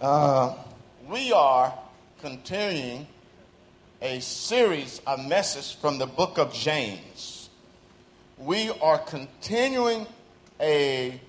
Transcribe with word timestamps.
Uh, 0.00 0.54
we 1.10 1.32
are 1.32 1.76
continuing 2.20 3.04
a 4.00 4.20
series 4.20 5.00
of 5.08 5.26
messages 5.26 5.72
from 5.72 5.98
the 5.98 6.06
book 6.06 6.38
of 6.38 6.52
James. 6.54 7.50
We 8.36 8.70
are 8.80 8.98
continuing 8.98 10.06
a, 10.60 11.20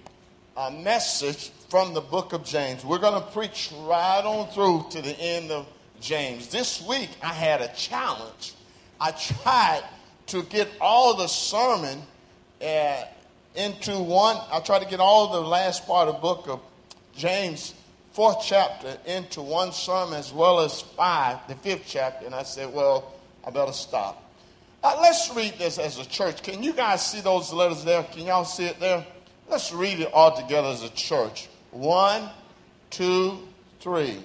a 0.56 0.70
message 0.70 1.50
from 1.70 1.96
the 1.96 2.02
book 2.02 2.32
of 2.32 2.44
James. 2.44 2.86
We're 2.86 3.00
going 3.00 3.20
to 3.20 3.28
preach 3.32 3.72
right 3.86 4.22
on 4.24 4.50
through 4.50 4.86
to 4.92 5.02
the 5.02 5.20
end 5.20 5.50
of 5.50 5.66
James. 6.00 6.50
This 6.50 6.80
week 6.88 7.10
I 7.24 7.34
had 7.34 7.62
a 7.62 7.70
challenge. 7.70 8.54
I 9.02 9.14
tried 9.14 9.82
to 10.28 10.44
get 10.44 10.68
all 10.80 11.18
the 11.18 11.26
sermon 11.26 12.04
uh, 12.62 13.04
into 13.56 13.98
one. 13.98 14.38
I 14.52 14.60
tried 14.60 14.84
to 14.84 14.88
get 14.88 15.00
all 15.00 15.32
the 15.32 15.42
last 15.42 15.88
part 15.88 16.08
of 16.08 16.16
the 16.18 16.22
book 16.22 16.48
of 16.48 16.60
James 17.16 17.74
fourth 18.20 18.44
chapter 18.44 18.98
into 19.06 19.42
one 19.42 19.72
sermon 19.72 20.20
as 20.20 20.34
well 20.34 20.60
as 20.60 20.82
five, 20.82 21.38
the 21.48 21.56
fifth 21.56 21.86
chapter, 21.88 22.26
and 22.26 22.36
I 22.36 22.44
said, 22.44 22.74
well, 22.74 23.14
I 23.48 23.50
better 23.50 23.72
stop. 23.72 24.30
Uh, 24.84 25.00
let's 25.02 25.34
read 25.34 25.54
this 25.58 25.78
as 25.78 25.98
a 26.00 26.06
church. 26.06 26.44
Can 26.44 26.62
you 26.62 26.74
guys 26.74 27.02
see 27.10 27.22
those 27.22 27.54
letters 27.54 27.86
there? 27.86 28.04
Can 28.04 28.26
y'all 28.26 28.44
see 28.44 28.66
it 28.66 28.78
there? 28.78 29.06
Let's 29.48 29.72
read 29.72 30.02
it 30.02 30.12
all 30.12 30.36
together 30.36 30.68
as 30.68 30.84
a 30.84 30.90
church. 30.90 31.48
One, 31.72 32.30
two, 32.90 33.40
three. 33.80 34.18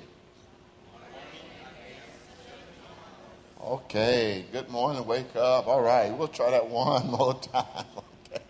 Okay, 3.63 4.45
good 4.51 4.71
morning, 4.71 5.07
wake 5.07 5.37
up. 5.37 5.69
All 5.69 5.83
right, 5.83 6.11
we'll 6.11 6.27
try 6.27 6.51
that 6.51 6.69
one 6.69 7.07
more 7.13 7.35
time. 7.35 7.87
Okay. 8.29 8.43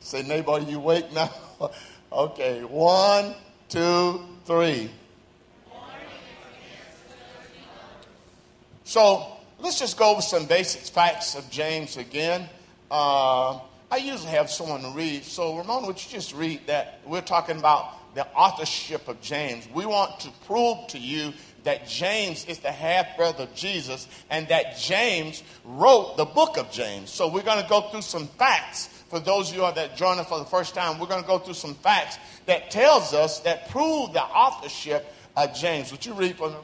Say, 0.00 0.22
neighbor, 0.22 0.58
you 0.60 0.80
wake 0.80 1.12
now? 1.12 1.30
okay, 2.10 2.64
one, 2.64 3.34
two, 3.68 4.24
three. 4.48 4.88
So 8.84 9.26
let's 9.58 9.78
just 9.78 9.98
go 9.98 10.12
over 10.12 10.22
some 10.22 10.46
basic 10.46 10.80
facts 10.80 11.34
of 11.34 11.50
James 11.50 11.98
again. 11.98 12.48
Uh, 12.90 13.60
I 13.90 13.98
usually 13.98 14.30
have 14.30 14.50
someone 14.50 14.80
to 14.80 14.90
read. 14.92 15.24
So, 15.24 15.58
Ramona, 15.58 15.86
would 15.86 16.02
you 16.02 16.10
just 16.10 16.34
read 16.34 16.66
that? 16.66 17.00
We're 17.04 17.20
talking 17.20 17.58
about 17.58 18.14
the 18.14 18.26
authorship 18.28 19.06
of 19.06 19.20
James. 19.20 19.68
We 19.74 19.84
want 19.84 20.20
to 20.20 20.30
prove 20.46 20.86
to 20.88 20.98
you 20.98 21.34
that 21.64 21.86
James 21.86 22.46
is 22.46 22.60
the 22.60 22.72
half 22.72 23.18
brother 23.18 23.42
of 23.42 23.54
Jesus 23.54 24.08
and 24.30 24.48
that 24.48 24.78
James 24.78 25.42
wrote 25.62 26.16
the 26.16 26.24
book 26.24 26.56
of 26.56 26.70
James. 26.70 27.10
So, 27.10 27.28
we're 27.28 27.42
going 27.42 27.62
to 27.62 27.68
go 27.68 27.82
through 27.82 28.00
some 28.00 28.28
facts 28.28 28.88
for 29.08 29.20
those 29.20 29.50
of 29.50 29.56
you 29.56 29.62
that 29.62 29.96
join 29.96 30.18
us 30.18 30.28
for 30.28 30.38
the 30.38 30.44
first 30.44 30.74
time, 30.74 30.98
we're 30.98 31.06
going 31.06 31.22
to 31.22 31.26
go 31.26 31.38
through 31.38 31.54
some 31.54 31.74
facts 31.74 32.18
that 32.46 32.70
tells 32.70 33.14
us, 33.14 33.40
that 33.40 33.70
prove 33.70 34.12
the 34.12 34.22
authorship 34.22 35.12
of 35.36 35.54
James. 35.54 35.90
Would 35.90 36.04
you 36.04 36.12
read 36.12 36.36
for 36.36 36.50
me? 36.50 36.56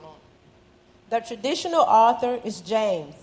The 1.11 1.20
traditional 1.20 1.81
author 1.81 2.41
is 2.45 2.61
James, 2.61 3.14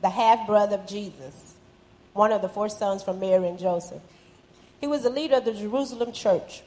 the 0.00 0.10
half 0.10 0.46
brother 0.46 0.76
of 0.76 0.86
Jesus, 0.86 1.54
one 2.12 2.32
of 2.32 2.40
the 2.40 2.48
four 2.48 2.68
sons 2.68 3.02
from 3.02 3.20
Mary 3.20 3.46
and 3.48 3.58
Joseph. 3.58 4.02
He 4.80 4.86
was 4.86 5.02
the 5.02 5.10
leader 5.10 5.36
of 5.36 5.44
the 5.44 5.52
Jerusalem 5.52 6.12
church. 6.12 6.62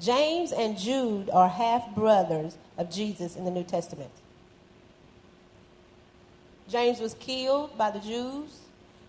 James 0.00 0.50
and 0.50 0.76
Jude 0.76 1.30
are 1.30 1.48
half 1.48 1.94
brothers 1.94 2.56
of 2.78 2.90
Jesus 2.90 3.36
in 3.36 3.44
the 3.44 3.50
New 3.50 3.64
Testament. 3.64 4.10
James 6.68 6.98
was 6.98 7.14
killed 7.14 7.76
by 7.76 7.90
the 7.90 8.00
Jews 8.00 8.63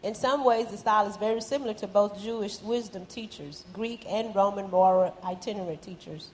in 0.06 0.14
some 0.14 0.46
ways, 0.46 0.68
the 0.68 0.78
style 0.78 1.08
is 1.08 1.18
very 1.18 1.42
similar 1.42 1.74
to 1.74 1.88
both 1.88 2.22
Jewish 2.22 2.62
wisdom 2.62 3.08
teachers, 3.08 3.64
Greek 3.74 4.06
and 4.08 4.36
Roman 4.36 4.70
moral 4.70 5.18
itinerant 5.26 5.82
teachers. 5.82 6.30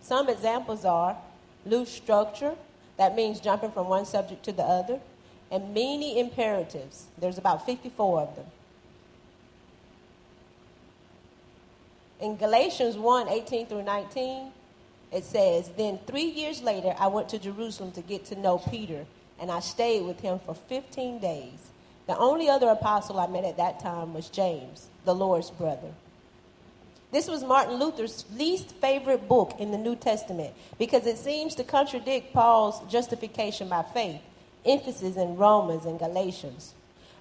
Some 0.00 0.30
examples 0.30 0.86
are 0.86 1.18
loose 1.66 1.90
structure, 1.90 2.54
that 2.96 3.14
means 3.14 3.38
jumping 3.38 3.72
from 3.72 3.88
one 3.88 4.06
subject 4.06 4.42
to 4.46 4.52
the 4.52 4.62
other, 4.62 5.00
and 5.50 5.74
many 5.74 6.18
imperatives. 6.18 7.08
There's 7.18 7.36
about 7.36 7.66
54 7.66 8.20
of 8.22 8.36
them. 8.36 8.46
In 12.20 12.36
Galatians 12.38 12.96
1 12.96 13.28
18 13.28 13.66
through 13.66 13.82
19, 13.82 14.50
it 15.12 15.24
says, 15.24 15.68
Then 15.76 15.98
three 16.06 16.24
years 16.24 16.62
later, 16.62 16.94
I 16.98 17.08
went 17.08 17.28
to 17.30 17.38
Jerusalem 17.38 17.92
to 17.92 18.00
get 18.00 18.24
to 18.26 18.34
know 18.34 18.56
Peter, 18.56 19.04
and 19.38 19.50
I 19.50 19.60
stayed 19.60 20.06
with 20.06 20.20
him 20.20 20.38
for 20.38 20.54
15 20.54 21.18
days. 21.18 21.70
The 22.10 22.18
only 22.18 22.48
other 22.48 22.70
apostle 22.70 23.20
I 23.20 23.28
met 23.28 23.44
at 23.44 23.58
that 23.58 23.78
time 23.78 24.14
was 24.14 24.28
James, 24.28 24.88
the 25.04 25.14
Lord's 25.14 25.48
brother. 25.48 25.92
This 27.12 27.28
was 27.28 27.44
Martin 27.44 27.76
Luther's 27.76 28.24
least 28.34 28.72
favorite 28.72 29.28
book 29.28 29.54
in 29.60 29.70
the 29.70 29.78
New 29.78 29.94
Testament 29.94 30.52
because 30.76 31.06
it 31.06 31.18
seems 31.18 31.54
to 31.54 31.62
contradict 31.62 32.32
Paul's 32.32 32.80
justification 32.90 33.68
by 33.68 33.84
faith, 33.84 34.20
emphasis 34.66 35.16
in 35.16 35.36
Romans 35.36 35.84
and 35.84 36.00
Galatians. 36.00 36.74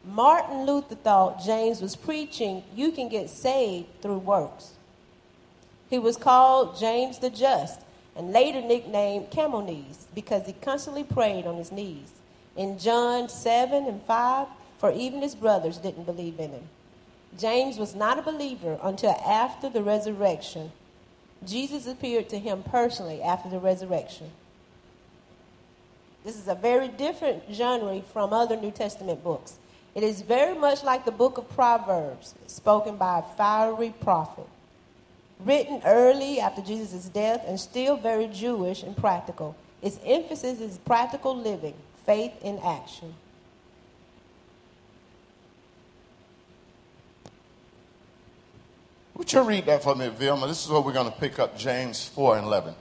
Martin 0.03 0.66
Luther 0.66 0.95
thought 0.95 1.45
James 1.45 1.81
was 1.81 1.95
preaching 1.95 2.63
you 2.73 2.91
can 2.91 3.09
get 3.09 3.29
saved 3.29 4.01
through 4.01 4.17
works. 4.17 4.71
He 5.91 6.00
was 6.00 6.17
called 6.17 6.79
James 6.79 7.19
the 7.19 7.29
Just 7.29 7.79
and 8.16 8.33
later 8.33 8.61
nicknamed 8.61 9.29
Camel 9.29 9.61
Knees 9.61 10.07
because 10.16 10.47
he 10.47 10.53
constantly 10.53 11.03
prayed 11.03 11.45
on 11.45 11.57
his 11.57 11.71
knees. 11.71 12.11
In 12.56 12.79
John 12.79 13.29
7 13.29 13.85
and 13.85 14.01
5, 14.01 14.47
for 14.79 14.91
even 14.91 15.22
his 15.22 15.35
brothers 15.35 15.78
didn't 15.78 16.06
believe 16.06 16.40
in 16.40 16.51
him. 16.51 16.69
James 17.38 17.78
was 17.78 17.94
not 17.94 18.17
a 18.17 18.23
believer 18.23 18.79
until 18.81 19.12
after 19.12 19.69
the 19.69 19.84
resurrection. 19.84 20.72
Jesus 21.45 21.85
appeared 21.85 22.29
to 22.29 22.40
him 22.40 22.63
personally 22.63 23.22
after 23.22 23.50
the 23.50 23.59
resurrection. 23.59 24.31
This 26.23 26.38
is 26.38 26.47
a 26.47 26.56
very 26.56 26.88
different 26.88 27.44
genre 27.51 28.01
from 28.01 28.34
other 28.34 28.57
New 28.57 28.72
Testament 28.72 29.23
books. 29.23 29.57
It 29.95 30.03
is 30.03 30.22
very 30.22 30.57
much 30.57 30.84
like 30.84 31.06
the 31.06 31.12
book 31.12 31.38
of 31.38 31.50
Proverbs, 31.50 32.35
spoken 32.47 32.97
by 32.97 33.19
a 33.19 33.35
fiery 33.35 33.94
prophet. 34.01 34.47
Written 35.39 35.81
early 35.85 36.39
after 36.39 36.62
Jesus' 36.62 37.06
death 37.06 37.44
and 37.47 37.59
still 37.59 37.95
very 37.95 38.28
Jewish 38.28 38.84
and 38.84 38.95
practical. 38.95 39.56
Its 39.81 40.00
emphasis 40.06 40.59
is 40.59 40.78
practical 40.79 41.35
living, 41.35 41.75
faith 42.06 42.34
in 42.44 42.59
action. 42.59 43.13
Would 49.19 49.34
you 49.34 49.41
read 49.41 49.66
that 49.66 49.84
for 49.84 49.96
me, 49.96 50.07
Vilma? 50.07 50.47
This 50.47 50.63
is 50.63 50.72
where 50.72 50.80
we're 50.80 50.94
going 50.94 51.12
to 51.12 51.19
pick 51.19 51.40
up 51.40 51.57
James 51.57 52.07
4 52.07 52.38
and 52.38 52.47
11. 52.47 52.74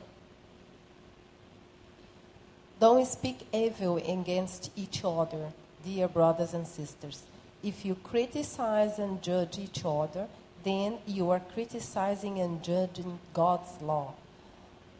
Don't 2.78 3.04
speak 3.08 3.40
evil 3.52 3.96
against 3.96 4.70
each 4.76 5.00
other, 5.04 5.48
dear 5.84 6.06
brothers 6.06 6.54
and 6.54 6.64
sisters. 6.64 7.24
If 7.64 7.84
you 7.84 7.96
criticize 7.96 9.00
and 9.00 9.20
judge 9.20 9.58
each 9.58 9.82
other, 9.84 10.28
then 10.62 10.98
you 11.08 11.28
are 11.30 11.40
criticizing 11.40 12.38
and 12.38 12.62
judging 12.62 13.18
God's 13.34 13.82
law. 13.82 14.14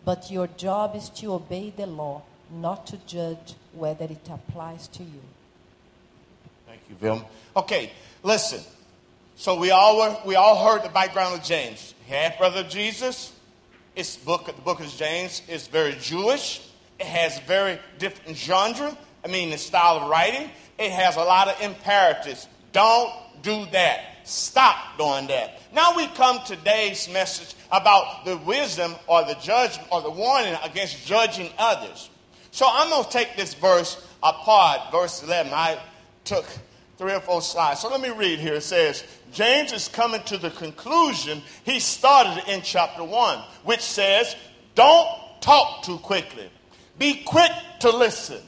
But 0.05 0.33
your 0.33 0.49
job 0.49 0.97
is 0.97 1.09
to 1.21 1.35
obey 1.35 1.71
the 1.71 1.87
law, 1.87 2.23
not 2.51 2.85
to 2.89 2.97
judge 3.07 3.55
whether 3.73 4.07
it 4.07 4.29
applies 4.29 4.89
to 4.89 5.05
you. 5.05 5.23
Thank 6.67 6.81
you, 6.91 6.97
Vilma. 6.97 7.25
Okay, 7.55 7.93
listen. 8.25 8.61
So 9.39 9.55
we 9.55 9.71
all 9.71 9.99
were, 9.99 10.19
we 10.27 10.35
all 10.35 10.67
heard 10.67 10.83
the 10.83 10.89
background 10.89 11.39
of 11.39 11.45
James. 11.45 11.95
Half 12.09 12.39
brother 12.39 12.63
of 12.63 12.69
Jesus. 12.69 13.33
Its 13.95 14.17
book, 14.17 14.47
the 14.47 14.53
book 14.63 14.81
of 14.81 14.89
James 14.89 15.43
is 15.49 15.69
very 15.69 15.93
Jewish. 16.01 16.69
It 16.99 17.07
has 17.07 17.39
very 17.47 17.79
different 18.01 18.37
genre. 18.37 18.99
I 19.25 19.29
mean, 19.29 19.51
the 19.51 19.57
style 19.57 19.99
of 19.99 20.11
writing. 20.11 20.51
It 20.77 20.91
has 20.91 21.15
a 21.15 21.21
lot 21.21 21.47
of 21.47 21.61
imperatives. 21.63 22.49
Don't 22.73 23.13
do 23.43 23.65
that. 23.71 24.01
Stop 24.25 24.99
doing 24.99 25.29
that. 25.29 25.61
Now 25.73 25.95
we 25.95 26.09
come 26.09 26.41
to 26.47 26.57
today's 26.57 27.09
message 27.09 27.55
about 27.71 28.25
the 28.25 28.39
wisdom 28.39 28.97
or 29.07 29.25
the 29.25 29.35
judgment 29.35 29.87
or 29.93 30.03
the 30.03 30.11
warning 30.11 30.57
against 30.65 31.07
judging 31.07 31.51
others. 31.59 32.11
So 32.51 32.67
I'm 32.69 32.91
going 32.91 33.05
to 33.05 33.11
take 33.11 33.37
this 33.37 33.55
verse 33.55 34.05
apart, 34.21 34.91
verse 34.91 35.23
11. 35.23 35.53
I 35.55 35.79
took 36.25 36.45
three 36.99 37.13
or 37.13 37.21
four 37.21 37.41
slides. 37.41 37.81
So 37.81 37.89
let 37.89 38.01
me 38.01 38.11
read 38.11 38.41
here. 38.41 38.55
It 38.55 38.65
says, 38.65 39.05
James 39.33 39.73
is 39.73 39.89
coming 39.89 40.23
to 40.25 40.39
the 40.39 40.51
conclusion 40.51 41.43
he 41.65 41.81
started 41.81 42.43
in 42.51 42.63
chapter 42.63 43.05
1, 43.05 43.39
which 43.65 43.81
says, 43.81 44.35
Don't 44.75 45.09
talk 45.41 45.83
too 45.83 45.99
quickly. 45.99 46.51
Be 46.99 47.23
quick 47.25 47.53
to 47.81 47.91
listen. 47.91 48.41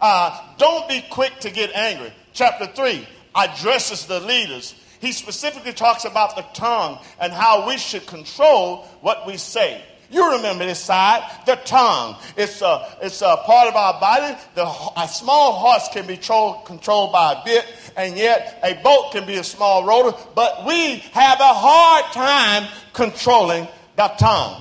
Uh, 0.00 0.38
don't 0.56 0.88
be 0.88 1.04
quick 1.10 1.38
to 1.40 1.50
get 1.50 1.72
angry. 1.74 2.12
Chapter 2.32 2.66
3 2.66 3.06
addresses 3.34 4.06
the 4.06 4.20
leaders. 4.20 4.74
He 5.00 5.12
specifically 5.12 5.72
talks 5.72 6.04
about 6.04 6.36
the 6.36 6.42
tongue 6.54 6.98
and 7.20 7.32
how 7.32 7.66
we 7.66 7.78
should 7.78 8.06
control 8.06 8.86
what 9.00 9.26
we 9.26 9.36
say. 9.36 9.82
You 10.10 10.32
remember 10.32 10.66
this 10.66 10.80
side, 10.80 11.22
the 11.46 11.54
tongue. 11.54 12.16
It's 12.36 12.60
a, 12.62 12.96
it's 13.00 13.22
a 13.22 13.36
part 13.46 13.68
of 13.68 13.76
our 13.76 14.00
body. 14.00 14.36
The, 14.56 14.64
a 14.96 15.06
small 15.06 15.52
horse 15.52 15.88
can 15.92 16.06
be 16.06 16.16
controlled, 16.16 16.64
controlled 16.64 17.12
by 17.12 17.34
a 17.34 17.44
bit, 17.44 17.64
and 17.96 18.16
yet 18.16 18.58
a 18.64 18.74
boat 18.82 19.12
can 19.12 19.24
be 19.24 19.36
a 19.36 19.44
small 19.44 19.84
rotor, 19.84 20.16
but 20.34 20.66
we 20.66 20.96
have 21.12 21.38
a 21.38 21.54
hard 21.54 22.12
time 22.12 22.68
controlling 22.92 23.68
the 23.96 24.08
tongue. 24.18 24.60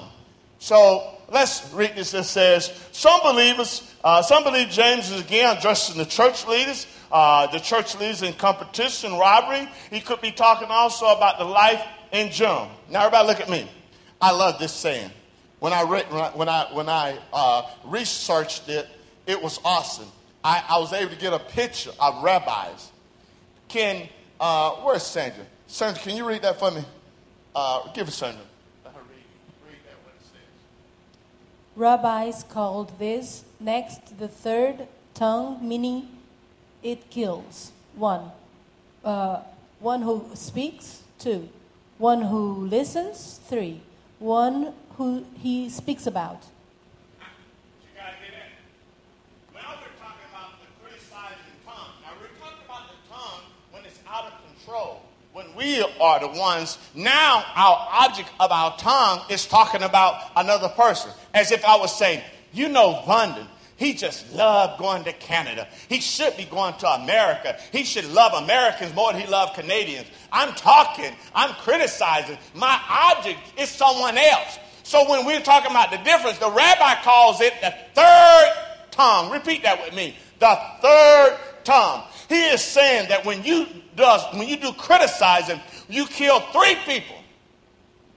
So 0.60 1.16
let's 1.32 1.74
read 1.74 1.96
this. 1.96 2.14
It 2.14 2.26
says, 2.26 2.72
some 2.92 3.20
believers, 3.22 3.92
uh, 4.04 4.22
some 4.22 4.44
believe 4.44 4.70
James 4.70 5.10
is 5.10 5.22
again 5.22 5.58
addressing 5.58 5.98
the 5.98 6.06
church 6.06 6.46
leaders, 6.46 6.86
uh, 7.12 7.48
the 7.48 7.60
church 7.60 7.96
leaders 7.96 8.22
in 8.22 8.34
competition, 8.34 9.14
robbery. 9.14 9.68
He 9.90 10.00
could 10.00 10.22
be 10.22 10.32
talking 10.32 10.68
also 10.70 11.08
about 11.08 11.40
the 11.40 11.46
life 11.46 11.84
in 12.12 12.30
general. 12.30 12.70
Now, 12.88 13.08
everybody, 13.08 13.28
look 13.28 13.42
at 13.42 13.50
me. 13.50 13.68
I 14.22 14.32
love 14.32 14.60
this 14.60 14.74
saying. 14.74 15.10
When 15.60 15.74
I 15.74 15.84
read, 15.84 16.06
when 16.36 16.48
I 16.48 16.68
when 16.72 16.88
I, 16.88 17.18
uh, 17.34 17.70
researched 17.84 18.70
it, 18.70 18.88
it 19.28 19.42
was 19.42 19.60
awesome. 19.66 20.08
I, 20.44 20.64
I, 20.70 20.80
was 20.80 20.94
able 20.94 21.12
to 21.12 21.18
get 21.18 21.34
a 21.34 21.40
picture 21.40 21.92
of 22.00 22.24
rabbis. 22.24 22.92
Can 23.68 24.08
uh, 24.40 24.72
where's 24.76 25.04
Sandra? 25.04 25.46
Sandra, 25.68 26.02
can 26.02 26.16
you 26.16 26.26
read 26.26 26.44
that 26.44 26.60
for 26.60 26.72
me? 26.72 26.84
Uh, 27.54 27.92
give 27.92 28.08
it, 28.08 28.12
Sandra. 28.12 28.42
Read, 28.86 28.94
read 29.68 29.80
that 29.86 29.98
what 30.06 30.16
it 30.16 30.26
says. 30.26 30.40
rabbis 31.76 32.44
called 32.44 32.98
this 32.98 33.44
next 33.60 34.18
the 34.18 34.30
third 34.30 34.88
tongue, 35.14 35.60
meaning 35.62 36.08
it 36.82 37.10
kills. 37.10 37.74
One, 37.96 38.32
uh, 39.04 39.42
one 39.80 40.04
who 40.04 40.26
speaks. 40.36 41.04
Two, 41.20 41.50
one 41.98 42.22
who 42.22 42.66
listens. 42.66 43.42
Three, 43.50 43.82
one 44.20 44.74
who 45.00 45.26
he 45.42 45.70
speaks 45.70 46.08
about. 46.08 46.44
You 47.16 47.88
gotta 47.96 48.18
hear 48.18 48.32
that. 48.36 48.52
Now 49.56 49.80
we're 49.80 49.96
talking 49.98 50.28
about 50.30 50.60
the 50.60 50.68
criticizing 50.84 51.56
tongue. 51.66 51.94
Now 52.04 52.12
we're 52.20 52.28
talking 52.38 52.66
about 52.66 52.90
the 52.90 53.10
tongue 53.10 53.44
when 53.72 53.86
it's 53.86 54.00
out 54.10 54.26
of 54.26 54.34
control. 54.58 55.02
When 55.32 55.56
we 55.56 55.82
are 56.02 56.20
the 56.20 56.28
ones, 56.38 56.78
now 56.94 57.46
our 57.56 57.88
object 57.94 58.30
of 58.42 58.52
our 58.52 58.76
tongue 58.78 59.22
is 59.30 59.46
talking 59.46 59.84
about 59.84 60.32
another 60.36 60.68
person. 60.68 61.12
As 61.34 61.54
if 61.54 61.64
I 61.64 61.78
was 61.78 61.98
saying, 61.98 62.22
you 62.52 62.68
know, 62.68 63.02
London, 63.08 63.48
he 63.78 63.94
just 63.94 64.34
loved 64.34 64.80
going 64.80 65.06
to 65.06 65.14
Canada. 65.14 65.70
He 65.88 66.02
should 66.02 66.36
be 66.36 66.44
going 66.44 66.74
to 66.80 66.90
America. 66.90 67.58
He 67.72 67.86
should 67.86 68.12
love 68.12 68.44
Americans 68.44 68.94
more 68.94 69.14
than 69.14 69.22
he 69.22 69.28
loved 69.30 69.54
Canadians. 69.54 70.08
I'm 70.30 70.54
talking, 70.56 71.16
I'm 71.34 71.54
criticizing. 71.54 72.38
My 72.54 72.78
object 72.90 73.40
is 73.58 73.70
someone 73.70 74.18
else. 74.18 74.60
So 74.90 75.08
when 75.08 75.24
we're 75.24 75.40
talking 75.42 75.70
about 75.70 75.92
the 75.92 75.98
difference, 75.98 76.40
the 76.40 76.50
rabbi 76.50 76.96
calls 77.04 77.42
it 77.42 77.54
the 77.62 77.72
third 77.94 78.54
tongue. 78.90 79.32
Repeat 79.32 79.62
that 79.62 79.80
with 79.84 79.94
me. 79.94 80.16
The 80.40 80.60
third 80.82 81.38
tongue. 81.64 82.06
He 82.28 82.48
is 82.48 82.64
saying 82.64 83.10
that 83.10 83.24
when 83.24 83.44
you 83.44 83.68
does 83.96 84.24
when 84.34 84.48
you 84.48 84.58
do 84.58 84.74
criticizing, 84.74 85.62
you 85.90 86.08
kill 86.08 86.40
three 86.40 86.74
people. 86.88 87.18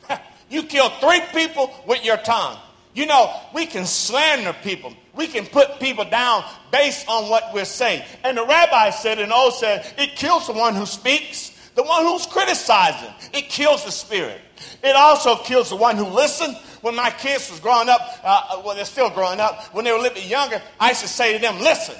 you 0.49 0.63
kill 0.63 0.89
three 0.89 1.21
people 1.35 1.71
with 1.87 2.03
your 2.07 2.17
tongue. 2.17 2.57
You 2.95 3.05
know, 3.05 3.39
we 3.53 3.67
can 3.67 3.85
slander 3.85 4.55
people. 4.63 4.95
We 5.15 5.27
can 5.27 5.45
put 5.45 5.79
people 5.79 6.07
down 6.07 6.43
based 6.71 7.07
on 7.07 7.29
what 7.29 7.53
we're 7.53 7.67
saying. 7.67 8.03
And 8.25 8.39
the 8.39 8.47
rabbi 8.47 8.89
said, 8.89 9.19
and 9.19 9.31
old 9.31 9.53
said, 9.53 9.93
it 9.99 10.17
kills 10.17 10.47
the 10.47 10.55
one 10.55 10.75
who 10.75 10.87
speaks, 10.87 11.52
the 11.75 11.83
one 11.83 12.05
who's 12.05 12.27
criticizing. 12.27 13.13
It 13.33 13.49
kills 13.49 13.85
the 13.85 13.93
spirit. 13.93 14.41
It 14.83 14.95
also 14.95 15.37
kills 15.37 15.71
the 15.71 15.77
one 15.77 15.97
who 15.97 16.05
listens. 16.05 16.57
When 16.83 16.97
my 16.97 17.11
kids 17.11 17.51
was 17.51 17.61
growing 17.61 17.89
up, 17.89 18.01
uh, 18.25 18.63
well, 18.65 18.75
they're 18.75 18.85
still 18.85 19.11
growing 19.11 19.41
up. 19.41 19.75
When 19.75 19.85
they 19.85 19.93
were 19.93 19.99
a 19.99 20.03
little 20.03 20.17
bit 20.17 20.27
younger, 20.27 20.61
I 20.81 20.91
used 20.91 21.03
to 21.03 21.09
say 21.09 21.33
to 21.35 21.39
them, 21.39 21.61
listen, 21.61 21.95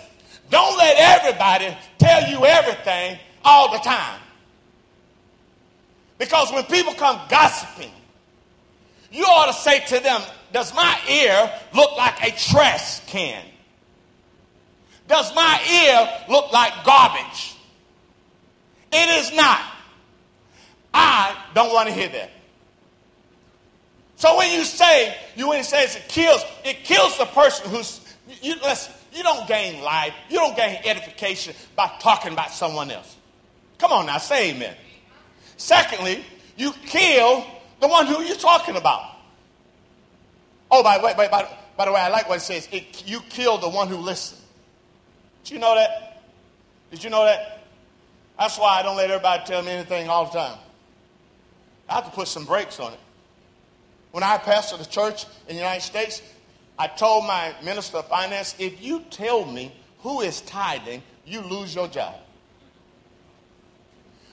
don't 0.51 0.77
let 0.77 0.97
everybody 0.99 1.77
tell 1.99 2.29
you 2.29 2.45
everything 2.45 3.19
all 3.45 3.73
the 3.73 3.79
time. 3.79 4.21
Because 6.19 6.53
when 6.53 6.65
people 6.65 6.95
come 6.95 7.21
gossiping, 7.29 7.91
you 9.11 9.25
ought 9.25 9.47
to 9.47 9.53
say 9.53 9.81
to 9.87 10.03
them, 10.03 10.21
Does 10.53 10.75
my 10.75 10.99
ear 11.09 11.53
look 11.75 11.97
like 11.97 12.23
a 12.23 12.37
trash 12.37 13.01
can? 13.07 13.43
Does 15.09 15.35
my 15.35 15.61
ear 15.85 16.25
look 16.29 16.53
like 16.53 16.73
garbage? 16.85 17.57
It 18.93 19.09
is 19.21 19.35
not. 19.35 19.61
I 20.93 21.37
don't 21.55 21.73
want 21.73 21.89
to 21.89 21.95
hear 21.95 22.09
that. 22.09 22.31
So 24.17 24.37
when 24.37 24.53
you 24.53 24.65
say, 24.65 25.17
you 25.35 25.49
when 25.49 25.61
it 25.61 25.65
says 25.65 25.97
it 25.97 26.09
kills, 26.09 26.45
it 26.65 26.85
kills 26.85 27.19
the 27.19 27.25
person 27.27 27.71
who's 27.71 28.01
you 28.41 28.55
listen, 28.63 28.95
you 29.13 29.23
don't 29.23 29.49
gain 29.49 29.83
life, 29.83 30.15
you 30.31 30.37
don't 30.37 30.57
gain 30.57 30.79
edification 30.85 31.55
by 31.75 31.91
talking 32.01 32.33
about 32.33 32.51
someone 32.53 32.91
else. 32.91 33.17
Come 33.79 33.93
on 33.93 34.07
now, 34.07 34.19
say 34.19 34.51
amen. 34.51 34.77
Secondly, 35.57 36.25
you 36.57 36.73
kill 36.87 37.45
the 37.81 37.89
one 37.89 38.07
who 38.07 38.23
you're 38.23 38.37
talking 38.37 38.77
about. 38.77 39.03
Oh, 40.71 40.83
by 40.83 40.99
the 40.99 41.05
way, 41.05 41.15
by, 41.17 41.29
by, 41.29 41.49
by 41.77 41.85
the 41.87 41.93
way, 41.93 42.01
I 42.01 42.09
like 42.09 42.29
what 42.29 42.39
it 42.39 42.43
says. 42.43 42.69
It, 42.73 43.07
you 43.07 43.21
kill 43.29 43.59
the 43.59 43.69
one 43.69 43.89
who 43.89 43.97
listens. 43.97 44.41
Did 45.45 45.55
you 45.55 45.59
know 45.59 45.75
that? 45.75 46.23
Did 46.91 47.03
you 47.03 47.11
know 47.11 47.25
that? 47.25 47.62
That's 48.43 48.59
why 48.59 48.81
I 48.81 48.83
don't 48.83 48.97
let 48.97 49.09
everybody 49.09 49.45
tell 49.47 49.63
me 49.63 49.71
anything 49.71 50.09
all 50.09 50.25
the 50.25 50.33
time. 50.33 50.59
I 51.89 51.95
have 51.95 52.07
to 52.07 52.11
put 52.11 52.27
some 52.27 52.45
brakes 52.45 52.81
on 52.81 52.93
it. 52.93 52.99
When 54.11 54.25
I 54.25 54.37
pastored 54.37 54.81
the 54.81 54.85
church 54.85 55.27
in 55.47 55.55
the 55.55 55.63
United 55.63 55.83
States, 55.83 56.21
I 56.77 56.89
told 56.89 57.25
my 57.25 57.55
minister 57.63 57.99
of 57.99 58.09
finance, 58.09 58.57
if 58.59 58.83
you 58.83 59.05
tell 59.11 59.45
me 59.45 59.73
who 60.01 60.23
is 60.23 60.41
tithing, 60.41 61.05
you 61.25 61.41
lose 61.43 61.73
your 61.73 61.87
job. 61.87 62.17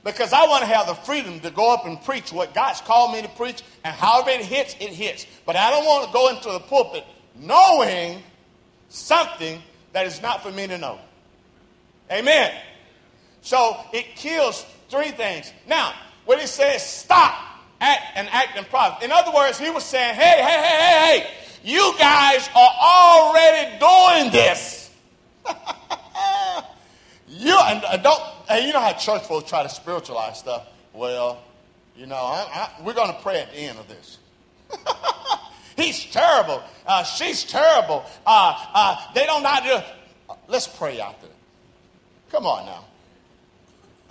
Because 0.03 0.33
I 0.33 0.47
want 0.47 0.61
to 0.61 0.67
have 0.67 0.87
the 0.87 0.95
freedom 0.95 1.39
to 1.41 1.51
go 1.51 1.71
up 1.71 1.85
and 1.85 2.03
preach 2.03 2.33
what 2.33 2.55
God's 2.55 2.81
called 2.81 3.13
me 3.13 3.21
to 3.21 3.29
preach, 3.29 3.61
and 3.83 3.93
however 3.93 4.31
it 4.31 4.41
hits, 4.41 4.73
it 4.79 4.89
hits. 4.89 5.27
But 5.45 5.55
I 5.55 5.69
don't 5.69 5.85
want 5.85 6.07
to 6.07 6.13
go 6.13 6.29
into 6.29 6.51
the 6.51 6.61
pulpit 6.61 7.03
knowing 7.35 8.23
something 8.87 9.61
that 9.93 10.07
is 10.07 10.19
not 10.19 10.41
for 10.41 10.51
me 10.51 10.65
to 10.65 10.79
know. 10.79 10.97
Amen. 12.11 12.51
So 13.41 13.77
it 13.93 14.15
kills 14.15 14.65
three 14.89 15.11
things. 15.11 15.51
Now, 15.67 15.93
when 16.25 16.39
he 16.39 16.47
says 16.47 16.85
stop 16.87 17.35
act 17.81 18.03
and 18.15 18.27
act 18.29 18.57
in 18.57 18.65
private, 18.65 19.03
in 19.03 19.11
other 19.11 19.31
words, 19.31 19.57
he 19.57 19.69
was 19.69 19.83
saying, 19.83 20.15
hey, 20.15 20.41
hey, 20.41 20.61
hey, 20.61 20.77
hey, 20.77 21.19
hey, 21.19 21.27
you 21.63 21.93
guys 21.97 22.49
are 22.55 22.71
already 22.81 23.79
doing 23.79 24.31
this. 24.31 24.91
you 27.27 27.57
and 27.57 28.03
don't 28.03 28.21
Hey, 28.49 28.65
you 28.65 28.73
know 28.73 28.79
how 28.79 28.93
church 28.93 29.21
folks 29.27 29.47
try 29.47 29.61
to 29.61 29.69
spiritualize 29.69 30.39
stuff? 30.39 30.65
Well, 30.91 31.39
you 31.95 32.07
know, 32.07 32.15
I, 32.15 32.47
I, 32.51 32.81
we're 32.83 32.95
going 32.95 33.13
to 33.13 33.21
pray 33.21 33.39
at 33.39 33.51
the 33.51 33.59
end 33.59 33.77
of 33.77 33.87
this. 33.87 34.17
He's 35.75 36.03
terrible. 36.05 36.63
Uh, 36.83 37.03
she's 37.03 37.43
terrible. 37.43 38.03
Uh, 38.25 38.65
uh, 38.73 39.13
they 39.13 39.27
don't 39.27 39.43
know 39.43 39.49
how 39.49 39.59
to. 39.59 39.85
Let's 40.47 40.65
pray 40.65 40.99
out 40.99 41.21
there. 41.21 41.29
Come 42.31 42.47
on 42.47 42.65
now. 42.65 42.85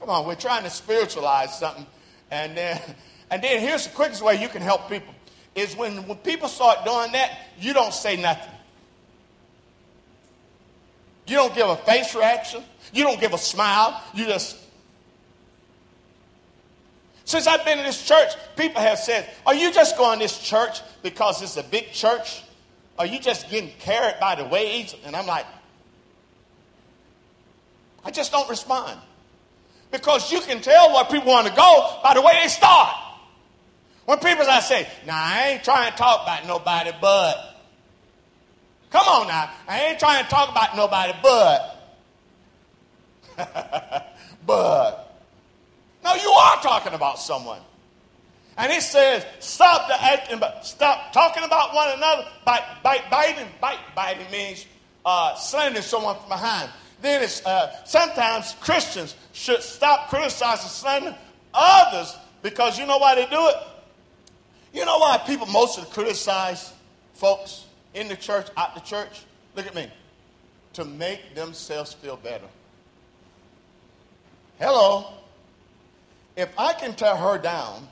Come 0.00 0.10
on, 0.10 0.26
we're 0.26 0.34
trying 0.34 0.62
to 0.62 0.70
spiritualize 0.70 1.58
something, 1.58 1.86
and 2.30 2.56
then, 2.56 2.80
and 3.30 3.42
then 3.42 3.60
here's 3.60 3.86
the 3.86 3.94
quickest 3.94 4.22
way 4.22 4.40
you 4.40 4.48
can 4.48 4.62
help 4.62 4.88
people: 4.88 5.14
is 5.54 5.76
when 5.76 6.06
when 6.06 6.18
people 6.18 6.48
start 6.48 6.84
doing 6.84 7.12
that, 7.12 7.38
you 7.60 7.72
don't 7.72 7.94
say 7.94 8.16
nothing. 8.16 8.52
You 11.28 11.36
don't 11.36 11.54
give 11.54 11.68
a 11.68 11.76
face 11.76 12.14
reaction. 12.14 12.62
You 12.92 13.04
don't 13.04 13.20
give 13.20 13.34
a 13.34 13.38
smile. 13.38 14.02
You 14.14 14.24
just. 14.24 14.56
Since 17.24 17.46
I've 17.46 17.62
been 17.66 17.78
in 17.78 17.84
this 17.84 18.02
church, 18.06 18.32
people 18.56 18.80
have 18.80 18.98
said, 18.98 19.28
Are 19.44 19.54
you 19.54 19.70
just 19.70 19.98
going 19.98 20.18
to 20.18 20.24
this 20.24 20.38
church 20.38 20.80
because 21.02 21.42
it's 21.42 21.58
a 21.58 21.62
big 21.62 21.92
church? 21.92 22.42
Are 22.98 23.04
you 23.04 23.20
just 23.20 23.50
getting 23.50 23.70
carried 23.78 24.18
by 24.18 24.34
the 24.34 24.46
waves? 24.46 24.96
And 25.04 25.14
I'm 25.14 25.26
like, 25.26 25.44
I 28.02 28.10
just 28.10 28.32
don't 28.32 28.48
respond. 28.48 28.98
Because 29.90 30.30
you 30.30 30.40
can 30.40 30.60
tell 30.60 30.92
where 30.92 31.04
people 31.04 31.32
want 31.32 31.46
to 31.46 31.54
go 31.54 32.00
by 32.02 32.14
the 32.14 32.22
way 32.22 32.38
they 32.42 32.48
start. 32.48 32.94
When 34.04 34.18
people 34.18 34.44
I 34.48 34.60
say, 34.60 34.86
Nah, 35.06 35.12
I 35.14 35.48
ain't 35.50 35.64
trying 35.64 35.90
to 35.90 35.96
talk 35.96 36.22
about 36.22 36.46
nobody 36.46 36.92
but. 37.00 37.56
Come 38.90 39.06
on 39.06 39.28
now. 39.28 39.50
I 39.66 39.84
ain't 39.86 39.98
trying 39.98 40.24
to 40.24 40.30
talk 40.30 40.50
about 40.50 40.76
nobody 40.76 41.12
but. 41.22 41.74
but. 44.46 45.04
No, 46.02 46.14
you 46.14 46.30
are 46.30 46.62
talking 46.62 46.94
about 46.94 47.18
someone. 47.18 47.60
And 48.56 48.72
it 48.72 48.82
says, 48.82 49.24
stop 49.38 49.86
the 49.86 50.02
acting, 50.02 50.40
but 50.40 50.66
stop 50.66 51.12
talking 51.12 51.44
about 51.44 51.74
one 51.74 51.96
another. 51.96 52.26
Bite, 52.44 52.64
bite, 52.82 53.08
biting. 53.08 53.46
Bite, 53.60 53.78
biting 53.94 54.28
means 54.32 54.66
uh, 55.04 55.36
slandering 55.36 55.84
someone 55.84 56.16
from 56.16 56.28
behind. 56.28 56.68
Then 57.00 57.22
it's 57.22 57.44
uh, 57.46 57.84
sometimes 57.84 58.54
Christians 58.60 59.14
should 59.32 59.62
stop 59.62 60.08
criticizing, 60.08 61.14
others 61.54 62.16
because 62.42 62.78
you 62.78 62.86
know 62.86 62.98
why 62.98 63.14
they 63.14 63.26
do 63.26 63.48
it? 63.48 63.54
You 64.72 64.84
know 64.84 64.98
why 64.98 65.18
people 65.18 65.46
mostly 65.46 65.84
criticize 65.90 66.72
folks? 67.14 67.64
in 67.94 68.08
the 68.08 68.16
church, 68.16 68.46
out 68.56 68.74
the 68.74 68.80
church, 68.80 69.24
look 69.56 69.66
at 69.66 69.74
me, 69.74 69.90
to 70.74 70.84
make 70.84 71.34
themselves 71.34 71.92
feel 71.92 72.16
better. 72.16 72.46
Hello. 74.58 75.06
If 76.36 76.48
I 76.58 76.72
can 76.72 76.94
tear 76.94 77.16
her 77.16 77.38
down, 77.38 77.88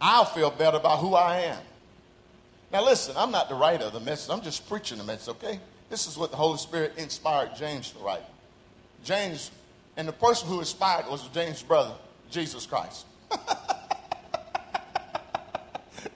I'll 0.00 0.24
feel 0.24 0.50
better 0.50 0.76
about 0.76 1.00
who 1.00 1.14
I 1.14 1.40
am. 1.40 1.58
Now, 2.72 2.84
listen, 2.84 3.16
I'm 3.16 3.30
not 3.30 3.48
the 3.48 3.54
writer 3.54 3.84
of 3.84 3.92
the 3.92 4.00
message. 4.00 4.30
I'm 4.30 4.42
just 4.42 4.68
preaching 4.68 4.98
the 4.98 5.04
message, 5.04 5.28
okay? 5.30 5.58
This 5.90 6.06
is 6.06 6.16
what 6.18 6.30
the 6.30 6.36
Holy 6.36 6.58
Spirit 6.58 6.92
inspired 6.96 7.56
James 7.56 7.90
to 7.92 7.98
write. 7.98 8.24
James, 9.04 9.50
and 9.96 10.06
the 10.06 10.12
person 10.12 10.48
who 10.48 10.58
inspired 10.58 11.06
was 11.08 11.26
James' 11.28 11.62
brother, 11.62 11.94
Jesus 12.30 12.66
Christ. 12.66 13.06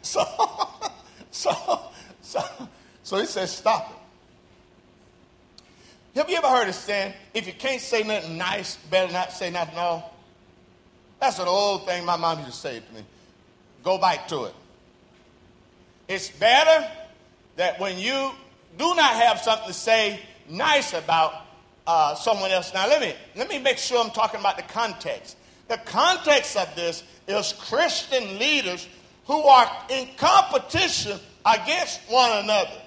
so, 0.03 0.25
so, 1.31 1.81
so, 2.21 2.41
so 3.03 3.19
he 3.19 3.27
says, 3.27 3.51
stop 3.51 3.91
it. 3.91 3.97
Have 6.19 6.29
you 6.29 6.37
ever 6.37 6.49
heard 6.49 6.69
it 6.69 6.75
saying, 6.75 7.15
if 7.33 7.47
you 7.47 7.55
can't 7.55 7.81
say 7.81 8.03
nothing 8.03 8.37
nice, 8.37 8.77
better 8.77 9.11
not 9.13 9.33
say 9.33 9.51
nothing 9.51 9.77
at 9.77 9.81
all? 9.81 10.15
That's 11.19 11.39
an 11.39 11.49
old 11.49 11.87
thing 11.87 12.05
my 12.05 12.17
mom 12.17 12.41
used 12.41 12.51
to 12.51 12.57
say 12.57 12.81
to 12.81 12.95
me. 12.95 13.03
Go 13.83 13.97
back 13.97 14.29
to 14.29 14.45
it. 14.45 14.55
It's 16.09 16.29
better 16.29 16.87
that 17.57 17.81
when 17.81 17.99
you 17.99 18.33
do 18.79 18.95
not 18.95 19.15
have 19.15 19.41
something 19.41 19.69
to 19.69 19.75
say 19.75 20.21
nice 20.49 20.93
about 20.93 21.35
uh, 21.87 22.15
someone 22.15 22.51
else. 22.51 22.73
Now, 22.73 22.87
let 22.87 23.01
me, 23.01 23.15
let 23.37 23.49
me 23.49 23.59
make 23.59 23.79
sure 23.79 24.03
I'm 24.03 24.11
talking 24.11 24.41
about 24.41 24.57
the 24.57 24.63
context. 24.65 25.37
The 25.69 25.79
context 25.79 26.57
of 26.57 26.75
this 26.75 27.03
is 27.27 27.53
Christian 27.55 28.39
leaders 28.39 28.89
who 29.27 29.43
are 29.43 29.71
in 29.89 30.09
competition 30.17 31.19
against 31.45 32.01
one 32.09 32.45
another. 32.45 32.81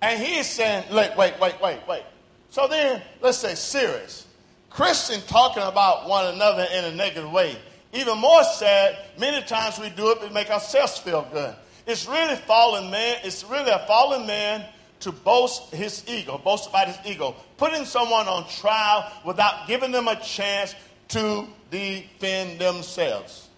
And 0.00 0.20
he 0.20 0.38
is 0.38 0.46
saying, 0.46 0.84
wait, 0.92 1.16
wait, 1.16 1.34
wait, 1.40 1.60
wait, 1.62 1.78
wait. 1.88 2.02
So 2.50 2.66
then, 2.66 3.00
let's 3.20 3.38
say 3.38 3.54
serious. 3.54 4.26
Christian 4.68 5.20
talking 5.26 5.62
about 5.62 6.08
one 6.08 6.34
another 6.34 6.66
in 6.74 6.84
a 6.86 6.92
negative 6.92 7.30
way. 7.30 7.56
Even 7.92 8.18
more 8.18 8.42
sad, 8.42 8.96
many 9.18 9.42
times 9.46 9.78
we 9.78 9.90
do 9.90 10.10
it 10.10 10.20
to 10.22 10.30
make 10.30 10.50
ourselves 10.50 10.98
feel 10.98 11.26
good. 11.30 11.54
It's 11.86 12.06
really 12.06 12.36
fallen 12.36 12.90
man, 12.90 13.18
it's 13.24 13.44
really 13.44 13.70
a 13.70 13.80
fallen 13.86 14.26
man 14.26 14.64
to 15.00 15.10
boast 15.10 15.74
his 15.74 16.04
ego, 16.06 16.38
boast 16.38 16.68
about 16.68 16.86
his 16.86 16.98
ego, 17.04 17.34
putting 17.56 17.84
someone 17.84 18.28
on 18.28 18.48
trial 18.48 19.10
without 19.24 19.66
giving 19.66 19.90
them 19.90 20.06
a 20.06 20.16
chance 20.16 20.74
to 21.08 21.46
defend 21.70 22.60
themselves. 22.60 23.48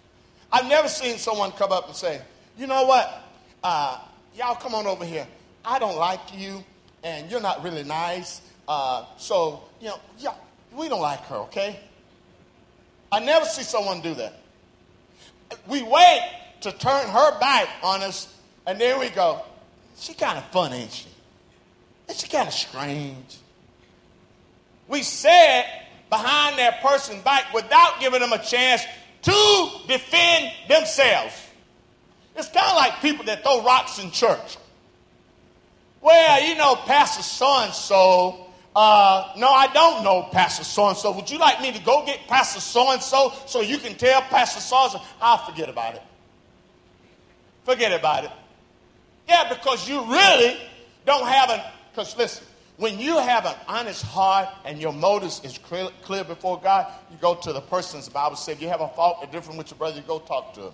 I've 0.51 0.67
never 0.67 0.87
seen 0.87 1.17
someone 1.17 1.51
come 1.51 1.71
up 1.71 1.87
and 1.87 1.95
say, 1.95 2.21
you 2.57 2.65
know 2.65 2.85
what? 2.85 3.23
Uh, 3.63 3.99
y'all 4.35 4.55
come 4.55 4.73
on 4.73 4.87
over 4.87 5.05
here. 5.05 5.27
I 5.63 5.77
don't 5.77 5.97
like 5.97 6.19
you, 6.35 6.63
and 7.03 7.29
you're 7.29 7.41
not 7.41 7.63
really 7.63 7.83
nice. 7.83 8.41
Uh, 8.67 9.05
so, 9.17 9.63
you 9.79 9.87
know, 9.87 9.99
yeah, 10.17 10.33
we 10.75 10.89
don't 10.89 11.01
like 11.01 11.23
her, 11.25 11.35
okay? 11.35 11.79
I 13.11 13.19
never 13.19 13.45
see 13.45 13.63
someone 13.63 14.01
do 14.01 14.15
that. 14.15 14.39
We 15.67 15.83
wait 15.83 16.21
to 16.65 16.71
turn 16.71 17.07
her 17.07 17.39
back 17.39 17.69
on 17.83 18.01
us, 18.01 18.33
and 18.65 18.79
there 18.79 18.99
we 18.99 19.09
go. 19.09 19.41
She 19.97 20.13
kind 20.13 20.37
of 20.37 20.45
fun, 20.45 20.73
ain't 20.73 20.91
she? 20.91 21.07
Ain't 22.09 22.19
she 22.19 22.27
kind 22.27 22.47
of 22.47 22.53
strange? 22.53 23.37
We 24.87 25.03
said 25.03 25.65
behind 26.09 26.57
that 26.59 26.81
person's 26.81 27.23
back 27.23 27.53
without 27.53 27.99
giving 27.99 28.19
them 28.19 28.33
a 28.33 28.39
chance 28.39 28.83
to 29.21 29.69
defend 29.87 30.51
themselves. 30.67 31.33
It's 32.35 32.49
kind 32.49 32.67
of 32.67 32.75
like 32.75 33.01
people 33.01 33.25
that 33.25 33.43
throw 33.43 33.63
rocks 33.63 33.99
in 33.99 34.11
church. 34.11 34.57
Well, 36.01 36.47
you 36.47 36.55
know, 36.55 36.75
Pastor 36.75 37.23
so 37.23 37.63
and 37.63 37.73
so. 37.73 38.47
Uh, 38.75 39.31
no, 39.37 39.49
I 39.49 39.67
don't 39.67 40.03
know 40.03 40.27
Pastor 40.31 40.63
so 40.63 40.89
and 40.89 40.97
so. 40.97 41.11
Would 41.11 41.29
you 41.29 41.37
like 41.37 41.61
me 41.61 41.71
to 41.71 41.81
go 41.81 42.05
get 42.05 42.27
Pastor 42.27 42.59
so 42.59 42.91
and 42.91 43.01
so 43.01 43.33
so 43.45 43.61
you 43.61 43.77
can 43.77 43.95
tell 43.95 44.21
Pastor 44.23 44.59
so 44.59 44.83
and 44.83 44.91
so? 44.91 45.01
I'll 45.21 45.37
forget 45.37 45.69
about 45.69 45.95
it. 45.95 46.01
Forget 47.65 47.99
about 47.99 48.23
it. 48.23 48.31
Yeah, 49.27 49.49
because 49.49 49.89
you 49.89 50.01
really 50.05 50.57
don't 51.05 51.27
have 51.27 51.49
an. 51.49 51.59
Because 51.91 52.15
listen, 52.15 52.45
when 52.77 52.99
you 52.99 53.17
have 53.17 53.45
an 53.45 53.55
honest 53.67 54.03
heart 54.03 54.49
and 54.65 54.79
your 54.79 54.93
motives 54.93 55.41
is 55.43 55.57
clear, 55.57 55.89
clear 56.03 56.23
before 56.23 56.59
God, 56.61 56.87
you 57.09 57.17
go 57.19 57.33
to 57.35 57.51
the 57.51 57.61
person's 57.61 58.07
Bible 58.07 58.35
said, 58.35 58.53
if 58.53 58.61
you 58.61 58.67
have 58.67 58.81
a 58.81 58.89
fault 58.89 59.31
different 59.31 59.57
with 59.57 59.71
your 59.71 59.77
brother, 59.77 59.97
you 59.97 60.03
go 60.03 60.19
talk 60.19 60.53
to 60.55 60.61
him. 60.67 60.73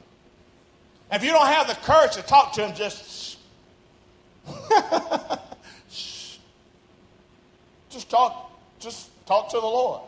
If 1.12 1.24
you 1.24 1.32
don't 1.32 1.48
have 1.48 1.68
the 1.68 1.76
courage 1.76 2.14
to 2.14 2.24
talk 2.24 2.54
to 2.54 2.66
him, 2.68 2.76
just 2.76 3.38
shh. 5.90 6.38
just 7.90 8.10
talk, 8.10 8.52
just 8.80 9.10
talk 9.26 9.50
to 9.52 9.60
the 9.60 9.66
Lord. 9.66 10.02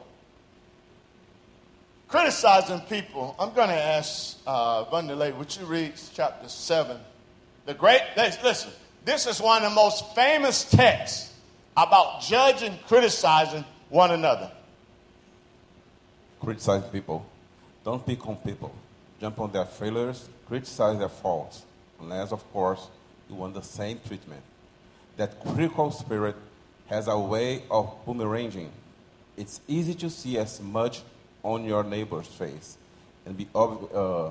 Criticizing 2.13 2.81
people. 2.81 3.35
I'm 3.39 3.55
going 3.55 3.69
to 3.69 3.73
ask 3.73 4.37
uh, 4.45 4.85
would 4.91 5.57
you 5.57 5.65
read 5.65 5.93
chapter 6.13 6.47
7? 6.47 6.95
The 7.65 7.73
great, 7.73 8.01
listen, 8.15 8.69
this 9.03 9.25
is 9.25 9.41
one 9.41 9.63
of 9.63 9.71
the 9.71 9.75
most 9.75 10.13
famous 10.13 10.63
texts 10.63 11.33
about 11.75 12.21
judging, 12.21 12.77
criticizing 12.87 13.65
one 13.89 14.11
another. 14.11 14.51
Criticize 16.39 16.83
people. 16.91 17.25
Don't 17.83 18.05
pick 18.05 18.27
on 18.27 18.35
people. 18.35 18.75
Jump 19.19 19.39
on 19.39 19.51
their 19.51 19.65
failures, 19.65 20.29
criticize 20.47 20.99
their 20.99 21.09
faults, 21.09 21.63
unless, 21.99 22.31
of 22.31 22.47
course, 22.53 22.89
you 23.27 23.33
want 23.33 23.55
the 23.55 23.63
same 23.63 23.99
treatment. 24.07 24.43
That 25.17 25.43
critical 25.43 25.89
spirit 25.89 26.35
has 26.91 27.07
a 27.07 27.17
way 27.17 27.63
of 27.71 28.05
boomeranging. 28.05 28.69
It's 29.35 29.61
easy 29.67 29.95
to 29.95 30.11
see 30.11 30.37
as 30.37 30.61
much 30.61 31.01
on 31.43 31.65
your 31.65 31.83
neighbor's 31.83 32.27
face 32.27 32.77
and 33.25 33.37
be 33.37 33.47
ob- 33.53 33.93
uh, 33.93 34.29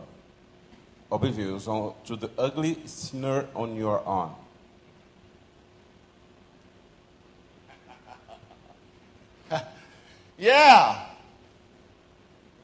oblivious 1.10 1.68
on, 1.68 1.94
to 2.06 2.16
the 2.16 2.30
ugly 2.38 2.78
sneer 2.86 3.46
on 3.54 3.76
your 3.76 4.06
own. 4.06 4.34
yeah. 10.38 11.06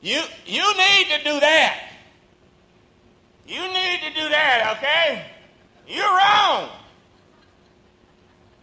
You, 0.00 0.22
you 0.46 0.76
need 0.76 1.06
to 1.16 1.18
do 1.24 1.40
that. 1.40 1.84
You 3.46 3.62
need 3.62 4.00
to 4.00 4.10
do 4.14 4.28
that, 4.28 4.76
okay? 4.76 5.24
You're 5.86 6.04
wrong. 6.04 6.68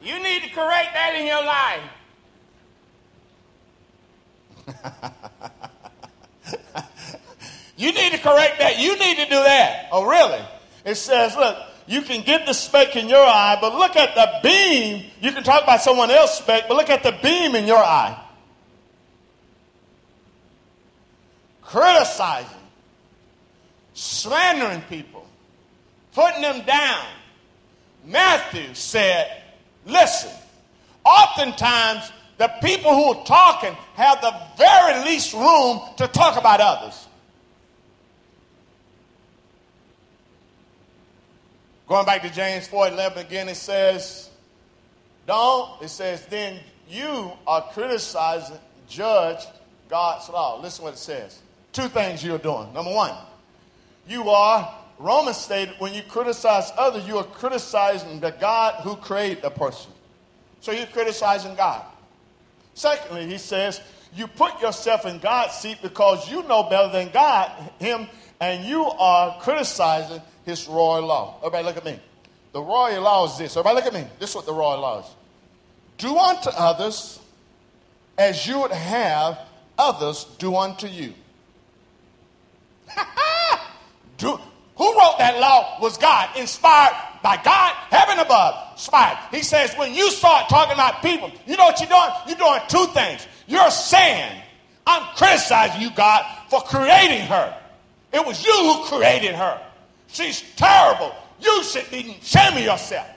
You 0.02 0.22
need 0.22 0.44
to 0.44 0.50
correct 0.50 0.94
that 0.94 1.16
in 1.16 1.26
your 1.26 1.44
life. 1.44 1.82
you 7.78 7.92
need 7.92 8.12
to 8.12 8.18
correct 8.18 8.60
that. 8.60 8.80
You 8.80 8.98
need 8.98 9.18
to 9.18 9.26
do 9.26 9.36
that. 9.36 9.90
Oh, 9.92 10.06
really? 10.06 10.44
It 10.86 10.96
says, 10.96 11.36
look, 11.36 11.58
you 11.88 12.02
can 12.02 12.24
get 12.24 12.46
the 12.46 12.54
speck 12.54 12.96
in 12.96 13.10
your 13.10 13.24
eye, 13.24 13.58
but 13.62 13.74
look 13.76 13.96
at 13.96 14.16
the 14.16 14.40
beam. 14.44 15.06
You 15.22 15.32
can 15.32 15.44
talk 15.44 15.64
about 15.64 15.82
someone 15.82 16.10
else's 16.10 16.38
speck, 16.40 16.66
but 16.68 16.78
look 16.78 16.90
at 16.90 17.04
the 17.04 17.16
beam 17.22 17.56
in 17.56 17.68
your 17.68 17.78
eye. 17.78 18.20
Criticizing, 21.62 22.50
slandering 23.94 24.82
people, 24.84 25.28
putting 26.14 26.42
them 26.42 26.66
down. 26.66 27.06
Matthew 28.06 28.74
said, 28.74 29.44
listen, 29.86 30.32
oftentimes 31.04 32.12
the 32.38 32.52
people 32.62 32.94
who 32.94 33.18
are 33.18 33.26
talking 33.26 33.74
have 33.96 34.22
the 34.22 34.34
very 34.58 35.06
least 35.06 35.34
room 35.34 35.80
to 35.98 36.08
talk 36.08 36.38
about 36.38 36.60
others. 36.60 37.08
Going 41.88 42.06
back 42.06 42.24
to 42.24 42.30
James 42.30 42.68
4 42.68 42.90
11 42.90 43.26
again, 43.26 43.48
it 43.48 43.56
says, 43.56 44.30
Don't, 45.28 45.82
it 45.82 45.90
says, 45.90 46.26
then 46.26 46.60
you 46.90 47.32
are 47.46 47.62
criticizing, 47.74 48.58
judge 48.88 49.46
God's 49.88 50.28
law. 50.30 50.60
Listen 50.62 50.84
what 50.84 50.94
it 50.94 50.98
says. 50.98 51.40
Two 51.72 51.88
things 51.88 52.24
you're 52.24 52.38
doing. 52.38 52.74
Number 52.74 52.92
one, 52.92 53.16
you 54.08 54.30
are, 54.30 54.76
Romans 54.98 55.38
stated, 55.38 55.76
when 55.78 55.94
you 55.94 56.02
criticize 56.04 56.72
others, 56.78 57.08
you 57.08 57.18
are 57.18 57.24
criticizing 57.24 58.20
the 58.20 58.32
God 58.32 58.82
who 58.82 58.96
created 58.96 59.44
the 59.44 59.50
person. 59.52 59.92
So 60.62 60.72
you're 60.72 60.88
criticizing 60.88 61.56
God. 61.56 61.86
Secondly, 62.76 63.26
he 63.26 63.38
says, 63.38 63.82
you 64.14 64.28
put 64.28 64.62
yourself 64.62 65.06
in 65.06 65.20
God's 65.20 65.54
seat 65.56 65.80
because 65.82 66.30
you 66.30 66.44
know 66.44 66.64
better 66.64 66.92
than 66.92 67.10
God, 67.10 67.52
him, 67.80 68.08
and 68.40 68.64
you 68.66 68.84
are 68.84 69.40
criticizing 69.40 70.22
his 70.46 70.68
royal 70.68 71.08
law. 71.08 71.38
Everybody 71.40 71.66
look 71.66 71.78
at 71.78 71.86
me. 71.86 72.00
The 72.52 72.62
royal 72.62 73.02
law 73.02 73.26
is 73.26 73.38
this. 73.38 73.58
Everybody 73.58 73.76
look 73.76 73.94
at 73.94 73.94
me. 73.94 74.08
This 74.20 74.30
is 74.30 74.36
what 74.36 74.46
the 74.46 74.54
royal 74.54 74.80
law 74.80 75.00
is. 75.00 75.06
Do 75.98 76.18
unto 76.18 76.50
others 76.50 77.20
as 78.18 78.46
you 78.46 78.60
would 78.60 78.72
have 78.72 79.40
others 79.78 80.26
do 80.38 80.56
unto 80.56 80.88
you. 80.88 81.14
do, 84.18 84.40
who 84.78 84.86
wrote 84.98 85.16
that 85.20 85.40
law 85.40 85.80
was 85.82 85.98
God, 85.98 86.30
inspired 86.38 86.96
by 87.24 87.38
God, 87.44 87.74
heaven 87.90 88.20
above, 88.20 88.74
inspired. 88.74 89.18
He 89.32 89.42
says, 89.42 89.74
when 89.76 89.94
you 89.94 90.12
start 90.12 90.50
talking 90.50 90.74
about 90.74 91.02
people, 91.02 91.32
you 91.46 91.56
know 91.58 91.66
what 91.66 91.80
you're 91.80 91.90
doing? 91.90 92.10
You're 92.28 92.38
doing 92.38 92.60
two 92.68 92.86
things. 92.94 93.26
You're 93.48 93.72
saying, 93.72 94.42
I'm 94.86 95.04
criticizing 95.16 95.82
you, 95.82 95.92
God, 95.96 96.26
for 96.50 96.62
creating 96.62 97.22
her. 97.28 97.56
It 98.14 98.26
was 98.26 98.46
you 98.46 98.54
who 98.54 98.84
created 98.86 99.36
her. 99.36 99.62
She's 100.08 100.44
terrible. 100.56 101.14
you 101.40 101.64
should 101.64 101.90
be 101.92 102.18
ashamed 102.22 102.58
of 102.58 102.64
yourself. 102.64 103.08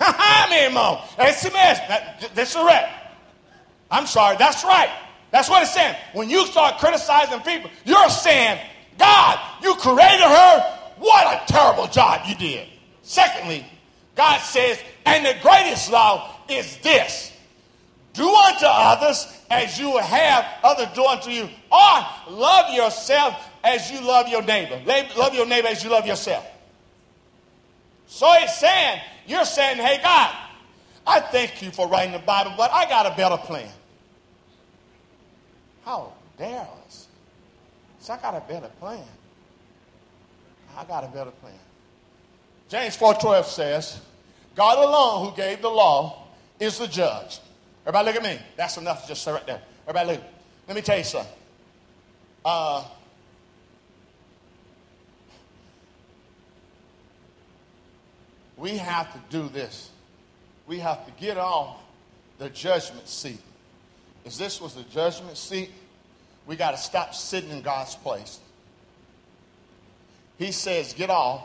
meu 0.00 1.00
Esse 1.18 1.50
mesmo. 1.50 2.34
That's 2.34 2.54
correct. 2.54 2.88
I'm 3.90 4.06
sorry, 4.06 4.36
that's 4.36 4.64
right. 4.64 4.90
That's 5.30 5.48
what 5.48 5.62
it's 5.62 5.74
saying. 5.74 5.96
When 6.12 6.28
you 6.28 6.46
start 6.46 6.78
criticizing 6.78 7.40
people, 7.40 7.70
you're 7.84 8.10
saying, 8.10 8.58
God, 8.98 9.38
you 9.62 9.74
created 9.74 10.26
her. 10.26 10.78
What 10.98 11.26
a 11.26 11.52
terrible 11.52 11.86
job 11.88 12.22
you 12.26 12.34
did. 12.34 12.68
Secondly, 13.02 13.66
God 14.14 14.38
says, 14.38 14.78
and 15.04 15.24
the 15.24 15.34
greatest 15.42 15.90
law 15.90 16.36
is 16.48 16.76
this 16.78 17.32
do 18.12 18.28
unto 18.28 18.66
others 18.66 19.26
as 19.50 19.78
you 19.78 19.90
would 19.90 20.04
have 20.04 20.46
others 20.62 20.88
do 20.94 21.04
unto 21.04 21.30
you, 21.30 21.48
or 21.70 22.06
love 22.28 22.74
yourself 22.74 23.34
as 23.64 23.90
you 23.90 24.00
love 24.00 24.28
your 24.28 24.42
neighbor. 24.42 24.80
Love 25.16 25.34
your 25.34 25.46
neighbor 25.46 25.68
as 25.68 25.82
you 25.82 25.90
love 25.90 26.06
yourself. 26.06 26.44
So 28.06 28.26
it's 28.34 28.58
saying, 28.58 29.00
you're 29.26 29.46
saying, 29.46 29.78
hey, 29.78 29.98
God, 30.02 30.34
I 31.06 31.20
thank 31.20 31.62
you 31.62 31.70
for 31.70 31.88
writing 31.88 32.12
the 32.12 32.18
Bible, 32.18 32.52
but 32.56 32.70
I 32.70 32.86
got 32.86 33.06
a 33.06 33.16
better 33.16 33.38
plan. 33.38 33.68
How 35.84 36.12
dare 36.36 36.68
us? 36.86 37.01
I 38.10 38.16
got 38.18 38.34
a 38.34 38.40
better 38.40 38.68
plan. 38.80 39.04
I 40.76 40.84
got 40.84 41.04
a 41.04 41.08
better 41.08 41.30
plan. 41.30 41.54
James 42.68 42.96
4.12 42.96 43.44
says, 43.44 44.00
God 44.54 44.78
alone 44.78 45.28
who 45.30 45.36
gave 45.36 45.60
the 45.62 45.68
law 45.68 46.26
is 46.58 46.78
the 46.78 46.86
judge. 46.86 47.40
Everybody 47.86 48.06
look 48.06 48.16
at 48.16 48.22
me. 48.22 48.42
That's 48.56 48.76
enough 48.76 49.06
just 49.06 49.26
right 49.26 49.46
there. 49.46 49.60
Everybody 49.86 50.16
look. 50.16 50.24
Let 50.68 50.76
me 50.76 50.82
tell 50.82 50.98
you 50.98 51.04
something. 51.04 51.32
Uh, 52.44 52.84
we 58.56 58.76
have 58.76 59.12
to 59.12 59.18
do 59.30 59.48
this. 59.48 59.90
We 60.66 60.78
have 60.78 61.04
to 61.06 61.12
get 61.12 61.36
off 61.36 61.80
the 62.38 62.48
judgment 62.48 63.08
seat. 63.08 63.40
If 64.24 64.36
this 64.36 64.60
was 64.60 64.74
the 64.74 64.84
judgment 64.84 65.36
seat, 65.36 65.70
we 66.46 66.56
got 66.56 66.72
to 66.72 66.76
stop 66.76 67.14
sitting 67.14 67.50
in 67.50 67.62
God's 67.62 67.94
place. 67.96 68.40
He 70.38 70.52
says, 70.52 70.92
get 70.92 71.10
off 71.10 71.44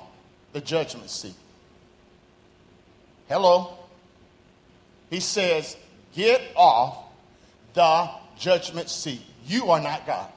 the 0.53 0.61
judgment 0.61 1.09
seat. 1.09 1.35
Hello? 3.27 3.77
He 5.09 5.19
says, 5.19 5.77
get 6.13 6.41
off 6.55 6.97
the 7.73 8.09
judgment 8.39 8.89
seat. 8.89 9.21
You 9.45 9.69
are 9.71 9.81
not 9.81 10.05
God. 10.07 10.29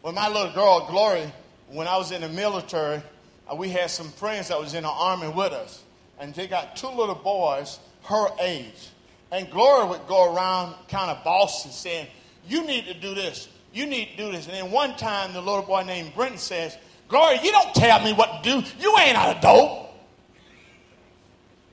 When 0.00 0.14
my 0.14 0.28
little 0.28 0.52
girl, 0.52 0.86
Glory, 0.88 1.30
when 1.68 1.86
I 1.86 1.96
was 1.96 2.12
in 2.12 2.22
the 2.22 2.28
military, 2.28 3.02
uh, 3.50 3.54
we 3.54 3.68
had 3.68 3.90
some 3.90 4.08
friends 4.08 4.48
that 4.48 4.58
was 4.58 4.74
in 4.74 4.82
the 4.82 4.88
army 4.88 5.28
with 5.28 5.52
us. 5.52 5.82
And 6.18 6.34
they 6.34 6.46
got 6.46 6.76
two 6.76 6.88
little 6.88 7.14
boys 7.14 7.78
her 8.04 8.28
age. 8.40 8.90
And 9.30 9.50
Glory 9.50 9.88
would 9.88 10.06
go 10.06 10.34
around 10.34 10.74
kind 10.88 11.10
of 11.10 11.22
bossy 11.24 11.70
saying, 11.70 12.06
you 12.48 12.66
need 12.66 12.86
to 12.86 12.94
do 12.94 13.14
this. 13.14 13.48
You 13.72 13.86
need 13.86 14.10
to 14.10 14.16
do 14.16 14.32
this. 14.32 14.46
And 14.46 14.54
then 14.54 14.70
one 14.70 14.96
time 14.96 15.32
the 15.32 15.40
little 15.40 15.62
boy 15.62 15.82
named 15.82 16.14
Brenton 16.14 16.38
says, 16.38 16.76
Gloria, 17.08 17.40
you 17.42 17.50
don't 17.50 17.74
tell 17.74 18.02
me 18.02 18.12
what 18.12 18.42
to 18.42 18.50
do. 18.50 18.68
You 18.80 18.96
ain't 18.98 19.16
an 19.16 19.36
adult. 19.36 19.90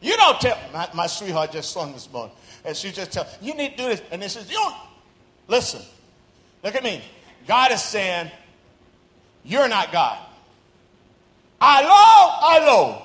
You 0.01 0.15
don't 0.15 0.39
tell 0.39 0.57
my, 0.73 0.89
my 0.93 1.07
sweetheart 1.07 1.51
just 1.51 1.71
sung 1.71 1.93
this 1.93 2.11
morning. 2.11 2.33
And 2.63 2.75
she 2.75 2.91
just 2.91 3.11
tell 3.11 3.27
you 3.41 3.53
need 3.53 3.71
to 3.71 3.77
do 3.77 3.89
this. 3.89 4.01
And 4.11 4.21
then 4.21 4.29
says, 4.29 4.49
You 4.49 4.57
don't 4.57 4.75
listen. 5.47 5.81
Look 6.63 6.75
at 6.75 6.83
me. 6.83 7.01
God 7.47 7.71
is 7.71 7.81
saying, 7.81 8.31
You're 9.43 9.67
not 9.67 9.91
God. 9.91 10.19
Hello, 11.61 12.31
hello. 12.41 13.01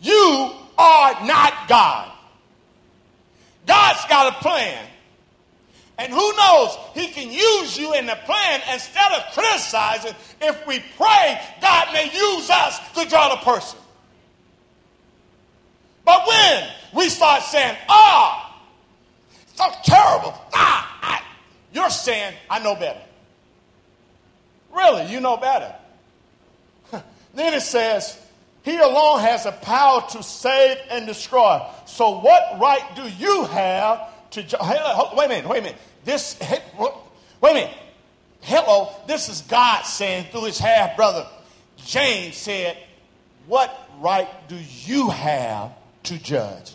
You 0.00 0.52
are 0.78 1.26
not 1.26 1.68
God. 1.68 2.12
God's 3.66 4.04
got 4.06 4.34
a 4.34 4.38
plan. 4.42 4.86
And 5.98 6.12
who 6.12 6.32
knows, 6.36 6.76
he 6.94 7.08
can 7.08 7.32
use 7.32 7.78
you 7.78 7.94
in 7.94 8.06
the 8.06 8.18
plan 8.24 8.60
instead 8.72 9.12
of 9.12 9.32
criticizing. 9.32 10.14
If 10.42 10.66
we 10.66 10.80
pray, 10.96 11.40
God 11.60 11.88
may 11.92 12.04
use 12.04 12.50
us 12.50 12.78
to 12.92 13.08
draw 13.08 13.30
the 13.30 13.42
person. 13.42 13.78
But 16.04 16.26
when 16.26 16.68
we 16.94 17.08
start 17.08 17.42
saying, 17.42 17.76
ah, 17.88 18.54
oh, 18.54 18.62
so 19.54 19.64
terrible, 19.84 20.34
ah, 20.52 20.98
I, 21.02 21.22
you're 21.72 21.90
saying, 21.90 22.34
I 22.50 22.58
know 22.58 22.74
better. 22.74 23.00
Really, 24.72 25.10
you 25.10 25.20
know 25.20 25.38
better. 25.38 25.74
then 27.34 27.54
it 27.54 27.62
says, 27.62 28.20
He 28.62 28.76
alone 28.76 29.20
has 29.20 29.44
the 29.44 29.52
power 29.52 30.04
to 30.10 30.22
save 30.22 30.76
and 30.90 31.06
destroy. 31.06 31.66
So, 31.86 32.20
what 32.20 32.60
right 32.60 32.84
do 32.94 33.08
you 33.08 33.44
have 33.44 34.10
to. 34.42 34.58
Wait 35.16 35.26
a 35.26 35.28
minute, 35.28 35.48
wait 35.48 35.58
a 35.58 35.62
minute. 35.62 35.78
This, 36.04 36.38
wait 36.40 37.50
a 37.50 37.54
minute. 37.54 37.76
Hello, 38.40 38.94
this 39.06 39.28
is 39.28 39.40
God 39.42 39.82
saying 39.82 40.26
through 40.30 40.44
his 40.44 40.58
half 40.58 40.96
brother. 40.96 41.26
James 41.76 42.36
said, 42.36 42.76
What 43.46 43.76
right 43.98 44.28
do 44.48 44.56
you 44.84 45.10
have 45.10 45.72
to 46.04 46.18
judge? 46.18 46.74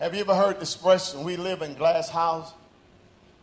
Have 0.00 0.12
you 0.14 0.20
ever 0.20 0.34
heard 0.34 0.56
the 0.56 0.60
expression, 0.60 1.24
we 1.24 1.36
live 1.36 1.62
in 1.62 1.72
glass 1.74 2.10
house? 2.10 2.52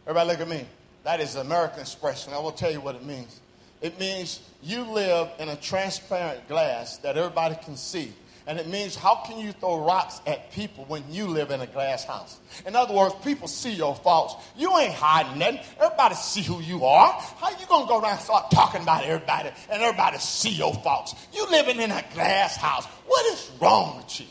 Everybody 0.05 0.29
look 0.29 0.41
at 0.41 0.47
me. 0.47 0.65
That 1.03 1.19
is 1.19 1.35
American 1.35 1.79
expression. 1.79 2.33
I 2.33 2.39
will 2.39 2.51
tell 2.51 2.71
you 2.71 2.81
what 2.81 2.95
it 2.95 3.03
means. 3.03 3.39
It 3.81 3.99
means 3.99 4.39
you 4.61 4.83
live 4.83 5.29
in 5.39 5.49
a 5.49 5.55
transparent 5.55 6.47
glass 6.47 6.97
that 6.97 7.17
everybody 7.17 7.55
can 7.63 7.75
see. 7.75 8.13
And 8.47 8.59
it 8.59 8.67
means 8.67 8.95
how 8.95 9.15
can 9.25 9.39
you 9.39 9.51
throw 9.51 9.83
rocks 9.85 10.19
at 10.25 10.51
people 10.51 10.85
when 10.85 11.03
you 11.11 11.27
live 11.27 11.51
in 11.51 11.61
a 11.61 11.67
glass 11.67 12.03
house? 12.03 12.37
In 12.65 12.75
other 12.75 12.93
words, 12.93 13.13
people 13.23 13.47
see 13.47 13.71
your 13.71 13.95
faults. 13.95 14.35
You 14.57 14.75
ain't 14.77 14.93
hiding 14.93 15.39
nothing. 15.39 15.59
Everybody 15.79 16.15
see 16.15 16.41
who 16.41 16.59
you 16.59 16.83
are. 16.85 17.13
How 17.37 17.49
you 17.51 17.65
gonna 17.67 17.87
go 17.87 17.99
around 17.99 18.13
and 18.13 18.21
start 18.21 18.51
talking 18.51 18.81
about 18.81 19.03
everybody 19.03 19.51
and 19.71 19.81
everybody 19.81 20.17
see 20.17 20.49
your 20.49 20.73
faults? 20.73 21.15
You 21.33 21.49
living 21.49 21.79
in 21.79 21.91
a 21.91 22.03
glass 22.13 22.57
house. 22.57 22.85
What 23.05 23.25
is 23.27 23.51
wrong 23.59 23.97
with 23.97 24.19
you? 24.19 24.25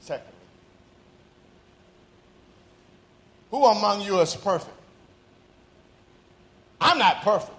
Second, 0.00 0.32
Who 3.56 3.64
among 3.64 4.02
you 4.02 4.20
is 4.20 4.36
perfect? 4.36 4.76
I'm 6.78 6.98
not 6.98 7.22
perfect. 7.22 7.56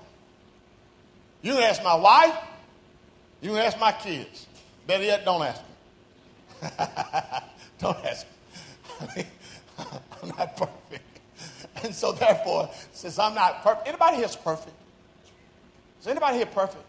You 1.41 1.53
can 1.53 1.63
ask 1.63 1.83
my 1.83 1.95
wife. 1.95 2.35
You 3.41 3.49
can 3.49 3.57
ask 3.57 3.79
my 3.79 3.91
kids. 3.93 4.45
Better 4.85 5.05
yet, 5.05 5.25
don't 5.25 5.41
ask 5.41 5.59
me. 6.61 6.69
don't 7.79 8.05
ask 8.05 8.27
me. 9.15 9.25
I'm 9.79 10.29
not 10.37 10.55
perfect. 10.55 11.19
And 11.81 11.95
so, 11.95 12.11
therefore, 12.11 12.69
since 12.93 13.17
I'm 13.17 13.33
not 13.33 13.63
perfect, 13.63 13.87
anybody 13.87 14.17
here 14.17 14.25
is 14.25 14.35
perfect? 14.35 14.75
Is 15.99 16.05
anybody 16.05 16.37
here 16.37 16.45
perfect? 16.45 16.85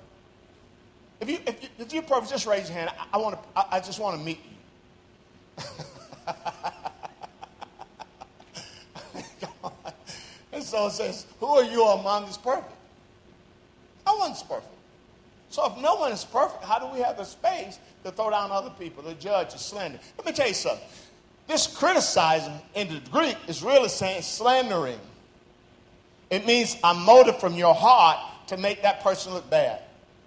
If 1.19 1.31
you 1.31 1.39
if, 1.47 1.63
you, 1.63 1.69
if 1.79 1.93
you're 1.95 2.03
perfect, 2.03 2.31
just 2.31 2.47
raise 2.47 2.69
your 2.69 2.77
hand. 2.77 2.91
I, 2.91 3.07
I 3.15 3.17
want 3.17 3.43
to. 3.43 3.49
I, 3.59 3.77
I 3.77 3.81
just 3.81 4.01
want 4.01 4.19
to 4.19 4.23
meet 4.23 4.39
you. 5.57 5.65
It 10.73 10.93
says, 10.93 11.27
Who 11.41 11.47
are 11.47 11.65
you 11.65 11.85
among 11.85 12.25
is 12.25 12.39
perfect? 12.39 12.73
No 14.07 14.17
one's 14.17 14.43
perfect. 14.43 14.75
So 15.51 15.67
if 15.67 15.79
no 15.79 15.97
one 15.97 16.13
is 16.13 16.25
perfect, 16.25 16.65
how 16.65 16.79
do 16.79 16.87
we 16.93 17.01
have 17.01 17.17
the 17.17 17.25
space 17.25 17.79
to 18.05 18.11
throw 18.11 18.31
down 18.31 18.51
other 18.51 18.71
people, 18.79 19.03
to 19.05 19.15
judge, 19.15 19.51
to 19.51 19.59
slander? 19.59 19.99
Let 20.17 20.27
me 20.27 20.33
tell 20.33 20.49
you 20.49 20.55
something. 20.55 20.87
This 21.47 21.67
criticizing 21.67 22.61
in 22.75 22.89
the 22.89 23.01
Greek 23.11 23.37
is 23.49 23.63
really 23.63 23.89
saying 23.89 24.23
slandering. 24.23 25.01
It 26.31 26.47
means 26.47 26.77
a 26.85 26.93
motive 26.93 27.41
from 27.41 27.55
your 27.55 27.75
heart 27.75 28.19
to 28.49 28.59
make 28.59 28.83
that 28.83 29.03
person 29.03 29.33
look 29.33 29.49
bad. 29.49 29.81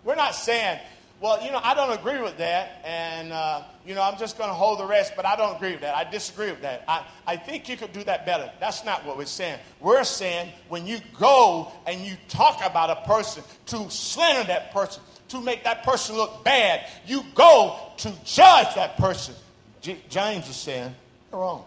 We're 0.04 0.16
not 0.16 0.34
saying 0.34 0.80
well, 1.22 1.44
you 1.46 1.52
know, 1.52 1.60
I 1.64 1.76
don't 1.76 1.92
agree 1.98 2.20
with 2.20 2.40
that, 2.40 2.82
and, 2.84 3.32
uh, 3.32 3.62
you 3.86 3.94
know, 3.94 4.02
I'm 4.02 4.18
just 4.18 4.40
going 4.40 4.50
to 4.50 4.56
hold 4.56 4.80
the 4.80 4.86
rest, 4.86 5.14
but 5.16 5.24
I 5.24 5.36
don't 5.36 5.56
agree 5.56 5.74
with 5.74 5.82
that. 5.82 5.96
I 5.96 6.10
disagree 6.10 6.50
with 6.50 6.64
that. 6.64 6.84
I, 6.88 7.06
I 7.28 7.38
think 7.38 7.70
you 7.70 7.78
could 7.78 7.94
do 7.94 8.04
that 8.06 8.26
better. 8.26 8.52
That's 8.60 8.84
not 8.84 9.06
what 9.06 9.20
we're 9.20 9.26
saying. 9.26 9.60
We're 9.80 10.04
saying 10.04 10.52
when 10.68 10.88
you 10.88 10.98
go 11.20 11.72
and 11.86 12.02
you 12.02 12.16
talk 12.28 12.66
about 12.66 12.90
a 12.90 13.08
person 13.08 13.44
to 13.68 13.88
slander 13.92 14.48
that 14.48 14.74
person, 14.74 15.04
to 15.30 15.40
make 15.40 15.64
that 15.64 15.84
person 15.84 16.16
look 16.16 16.44
bad, 16.44 16.88
you 17.06 17.24
go 17.36 17.78
to 17.98 18.12
judge 18.26 18.74
that 18.74 18.98
person. 18.98 19.36
J- 19.82 20.02
James 20.10 20.50
is 20.50 20.56
saying, 20.56 20.96
you're 21.32 21.40
wrong. 21.40 21.66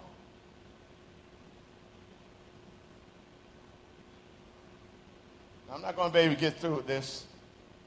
I'm 5.73 5.81
not 5.81 5.95
going 5.95 6.11
to 6.11 6.13
be 6.13 6.21
able 6.21 6.35
to 6.35 6.41
get 6.41 6.59
through 6.59 6.75
with 6.75 6.89
this. 6.89 7.25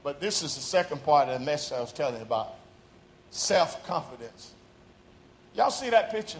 But 0.07 0.21
this 0.21 0.41
is 0.41 0.55
the 0.55 0.61
second 0.61 1.03
part 1.03 1.27
of 1.27 1.37
the 1.37 1.45
message 1.45 1.77
I 1.77 1.81
was 1.81 1.91
telling 1.91 2.15
you 2.15 2.21
about. 2.21 2.55
self 3.29 3.85
confidence. 3.85 4.53
Y'all 5.53 5.69
see 5.69 5.89
that 5.89 6.11
picture? 6.11 6.39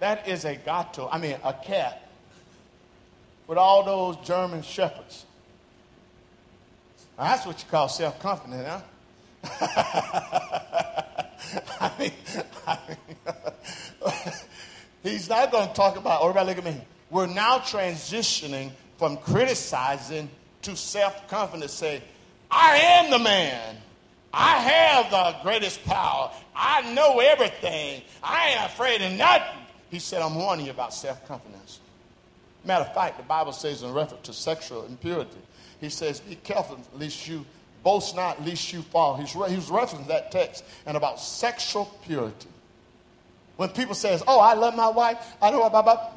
That 0.00 0.28
is 0.28 0.44
a 0.44 0.54
gato, 0.54 1.08
I 1.10 1.16
mean, 1.16 1.36
a 1.42 1.54
cat 1.54 2.06
with 3.46 3.56
all 3.56 3.84
those 3.84 4.16
German 4.26 4.60
shepherds. 4.60 5.24
Now, 7.16 7.24
that's 7.24 7.46
what 7.46 7.58
you 7.58 7.64
call 7.70 7.88
self 7.88 8.20
confidence, 8.20 8.68
huh? 8.68 8.82
I 11.80 11.92
mean, 11.98 12.12
I 12.66 12.78
mean 12.86 12.98
he's 15.04 15.26
not 15.26 15.50
going 15.50 15.68
to 15.68 15.74
talk 15.74 15.96
about, 15.96 16.20
everybody 16.20 16.48
look 16.48 16.58
at 16.58 16.64
me. 16.64 16.82
We're 17.08 17.28
now 17.28 17.60
transitioning 17.60 18.72
from 18.98 19.16
criticizing 19.16 20.28
to 20.62 20.76
self 20.76 21.28
confidence. 21.28 21.72
Say, 21.72 22.02
I 22.50 22.76
am 22.76 23.10
the 23.10 23.18
man. 23.18 23.76
I 24.32 24.58
have 24.58 25.10
the 25.10 25.42
greatest 25.42 25.84
power. 25.84 26.30
I 26.54 26.92
know 26.92 27.18
everything. 27.18 28.02
I 28.22 28.50
ain't 28.50 28.66
afraid 28.66 29.02
of 29.02 29.12
nothing. 29.12 29.58
He 29.90 29.98
said, 29.98 30.22
I'm 30.22 30.36
warning 30.36 30.66
you 30.66 30.70
about 30.70 30.94
self 30.94 31.26
confidence. 31.26 31.80
Matter 32.64 32.84
of 32.84 32.94
fact, 32.94 33.16
the 33.16 33.24
Bible 33.24 33.52
says 33.52 33.82
in 33.82 33.92
reference 33.92 34.26
to 34.26 34.32
sexual 34.32 34.84
impurity, 34.84 35.38
he 35.80 35.88
says, 35.88 36.20
Be 36.20 36.36
careful 36.36 36.78
lest 36.94 37.26
you 37.26 37.44
boast 37.82 38.14
not, 38.14 38.44
lest 38.44 38.72
you 38.72 38.82
fall. 38.82 39.16
He's, 39.16 39.34
re- 39.34 39.50
he's 39.50 39.68
referencing 39.68 40.08
that 40.08 40.30
text 40.30 40.64
and 40.86 40.96
about 40.96 41.18
sexual 41.18 41.86
purity. 42.04 42.48
When 43.56 43.70
people 43.70 43.94
says, 43.94 44.22
Oh, 44.26 44.38
I 44.38 44.54
love 44.54 44.76
my 44.76 44.88
wife, 44.88 45.18
I 45.40 45.50
know 45.50 45.62
about, 45.62 46.12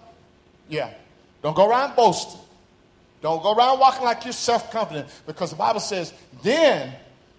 yeah. 0.69 0.91
Don't 1.41 1.55
go 1.55 1.67
around 1.67 1.95
boasting. 1.95 2.39
Don't 3.23 3.41
go 3.41 3.53
around 3.53 3.79
walking 3.79 4.03
like 4.03 4.25
you're 4.25 4.33
self 4.33 4.69
confident 4.69 5.07
because 5.25 5.49
the 5.49 5.55
Bible 5.55 5.79
says, 5.79 6.13
then 6.43 6.93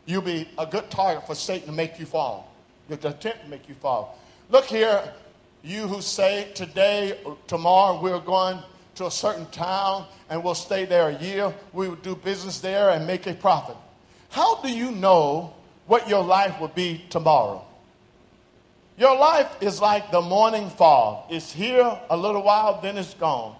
you'll 0.07 0.23
be 0.23 0.49
a 0.57 0.65
good 0.65 0.89
target 0.89 1.27
for 1.27 1.35
Satan 1.35 1.67
to 1.67 1.73
make 1.73 2.01
you 2.01 2.07
fall. 2.07 2.51
To 2.89 2.95
attempt 2.95 3.45
to 3.45 3.49
make 3.51 3.69
you 3.69 3.75
fall. 3.75 4.19
Look 4.49 4.65
here, 4.65 5.13
you 5.63 5.87
who 5.87 6.01
say 6.01 6.51
today 6.55 7.19
or 7.25 7.37
tomorrow 7.47 8.01
we're 8.01 8.19
going 8.19 8.61
to 8.95 9.07
a 9.07 9.11
certain 9.11 9.45
town 9.47 10.07
and 10.31 10.43
we'll 10.43 10.55
stay 10.55 10.87
there 10.87 11.11
a 11.11 11.19
year, 11.19 11.53
we 11.75 11.87
will 11.91 11.97
do 11.97 12.17
business 12.17 12.61
there 12.61 12.89
and 12.89 13.07
make 13.07 13.27
a 13.27 13.35
profit. 13.35 13.77
How 14.31 14.63
do 14.63 14.71
you 14.71 14.91
know 14.91 15.53
what 15.87 16.09
your 16.09 16.25
life 16.25 16.59
will 16.61 16.69
be 16.69 17.05
tomorrow? 17.11 17.63
Your 18.97 19.19
life 19.19 19.55
is 19.61 19.83
like 19.83 20.11
the 20.11 20.23
morning 20.23 20.71
fog. 20.71 21.25
It's 21.31 21.53
here 21.53 22.01
a 22.09 22.17
little 22.17 22.43
while, 22.43 22.81
then 22.81 22.97
it's 22.97 23.13
gone. 23.13 23.57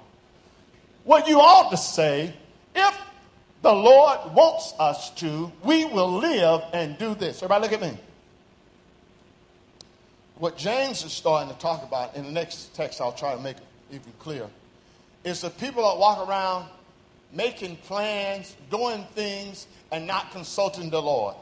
What 1.05 1.29
you 1.29 1.41
ought 1.41 1.71
to 1.71 1.77
say, 1.77 2.35
if 2.75 2.99
the 3.63 3.73
Lord 3.73 4.35
wants 4.35 4.75
us 4.79 5.11
to, 5.17 5.53
we 5.63 5.85
will 5.85 6.13
live 6.13 6.63
and 6.73 6.99
do 6.99 7.15
this. 7.15 7.43
Everybody, 7.43 7.63
look 7.63 7.73
at 7.73 7.81
me 7.81 7.99
what 10.37 10.57
James 10.57 11.05
is 11.05 11.13
starting 11.13 11.53
to 11.53 11.59
talk 11.59 11.83
about 11.83 12.17
in 12.17 12.25
the 12.25 12.31
next 12.33 12.75
text, 12.75 13.01
I'll 13.01 13.13
try 13.13 13.35
to 13.35 13.41
make 13.41 13.57
it 13.57 13.63
even 13.91 14.13
clear, 14.19 14.49
is 15.23 15.41
the 15.41 15.51
people 15.51 15.83
that 15.89 15.99
walk 15.99 16.29
around 16.29 16.67
making 17.33 17.77
plans, 17.77 18.55
doing 18.71 19.05
things, 19.15 19.67
and 19.91 20.07
not 20.07 20.31
consulting 20.33 20.91
the 20.91 21.01
Lord. 21.01 21.35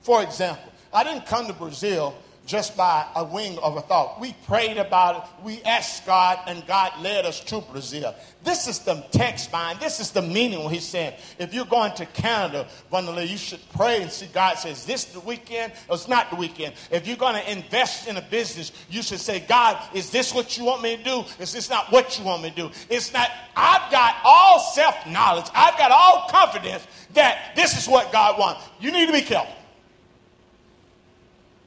For 0.00 0.22
example, 0.22 0.72
I 0.92 1.04
didn't 1.04 1.26
come 1.26 1.46
to 1.46 1.52
Brazil 1.52 2.16
just 2.48 2.76
by 2.76 3.06
a 3.14 3.22
wing 3.22 3.58
of 3.58 3.76
a 3.76 3.82
thought. 3.82 4.18
We 4.20 4.32
prayed 4.46 4.78
about 4.78 5.16
it. 5.16 5.44
We 5.44 5.62
asked 5.62 6.06
God, 6.06 6.40
and 6.46 6.66
God 6.66 6.92
led 7.02 7.26
us 7.26 7.40
to 7.44 7.60
Brazil. 7.60 8.14
This 8.42 8.66
is 8.66 8.78
the 8.80 9.04
text, 9.12 9.52
mind. 9.52 9.78
This 9.80 10.00
is 10.00 10.10
the 10.12 10.22
meaning 10.22 10.64
when 10.64 10.72
he's 10.72 10.86
saying, 10.86 11.12
if 11.38 11.52
you're 11.52 11.66
going 11.66 11.92
to 11.96 12.06
Canada, 12.06 12.66
Vanilla, 12.90 13.22
you 13.22 13.36
should 13.36 13.60
pray 13.76 14.00
and 14.00 14.10
see 14.10 14.26
God 14.32 14.56
says, 14.56 14.86
this 14.86 15.04
the 15.04 15.20
weekend 15.20 15.72
or 15.88 15.96
it's 15.96 16.08
not 16.08 16.30
the 16.30 16.36
weekend. 16.36 16.74
If 16.90 17.06
you're 17.06 17.18
going 17.18 17.34
to 17.34 17.52
invest 17.52 18.08
in 18.08 18.16
a 18.16 18.22
business, 18.22 18.72
you 18.88 19.02
should 19.02 19.20
say, 19.20 19.40
God, 19.40 19.78
is 19.94 20.10
this 20.10 20.32
what 20.32 20.56
you 20.56 20.64
want 20.64 20.82
me 20.82 20.96
to 20.96 21.04
do? 21.04 21.24
Is 21.38 21.52
this 21.52 21.68
not 21.68 21.92
what 21.92 22.18
you 22.18 22.24
want 22.24 22.42
me 22.42 22.50
to 22.50 22.56
do? 22.56 22.70
It's 22.88 23.12
not, 23.12 23.30
I've 23.54 23.92
got 23.92 24.16
all 24.24 24.58
self 24.60 25.06
knowledge. 25.06 25.46
I've 25.54 25.76
got 25.76 25.90
all 25.90 26.28
confidence 26.30 26.86
that 27.12 27.52
this 27.54 27.76
is 27.76 27.86
what 27.86 28.10
God 28.10 28.38
wants. 28.38 28.62
You 28.80 28.90
need 28.90 29.06
to 29.06 29.12
be 29.12 29.22
careful. 29.22 29.57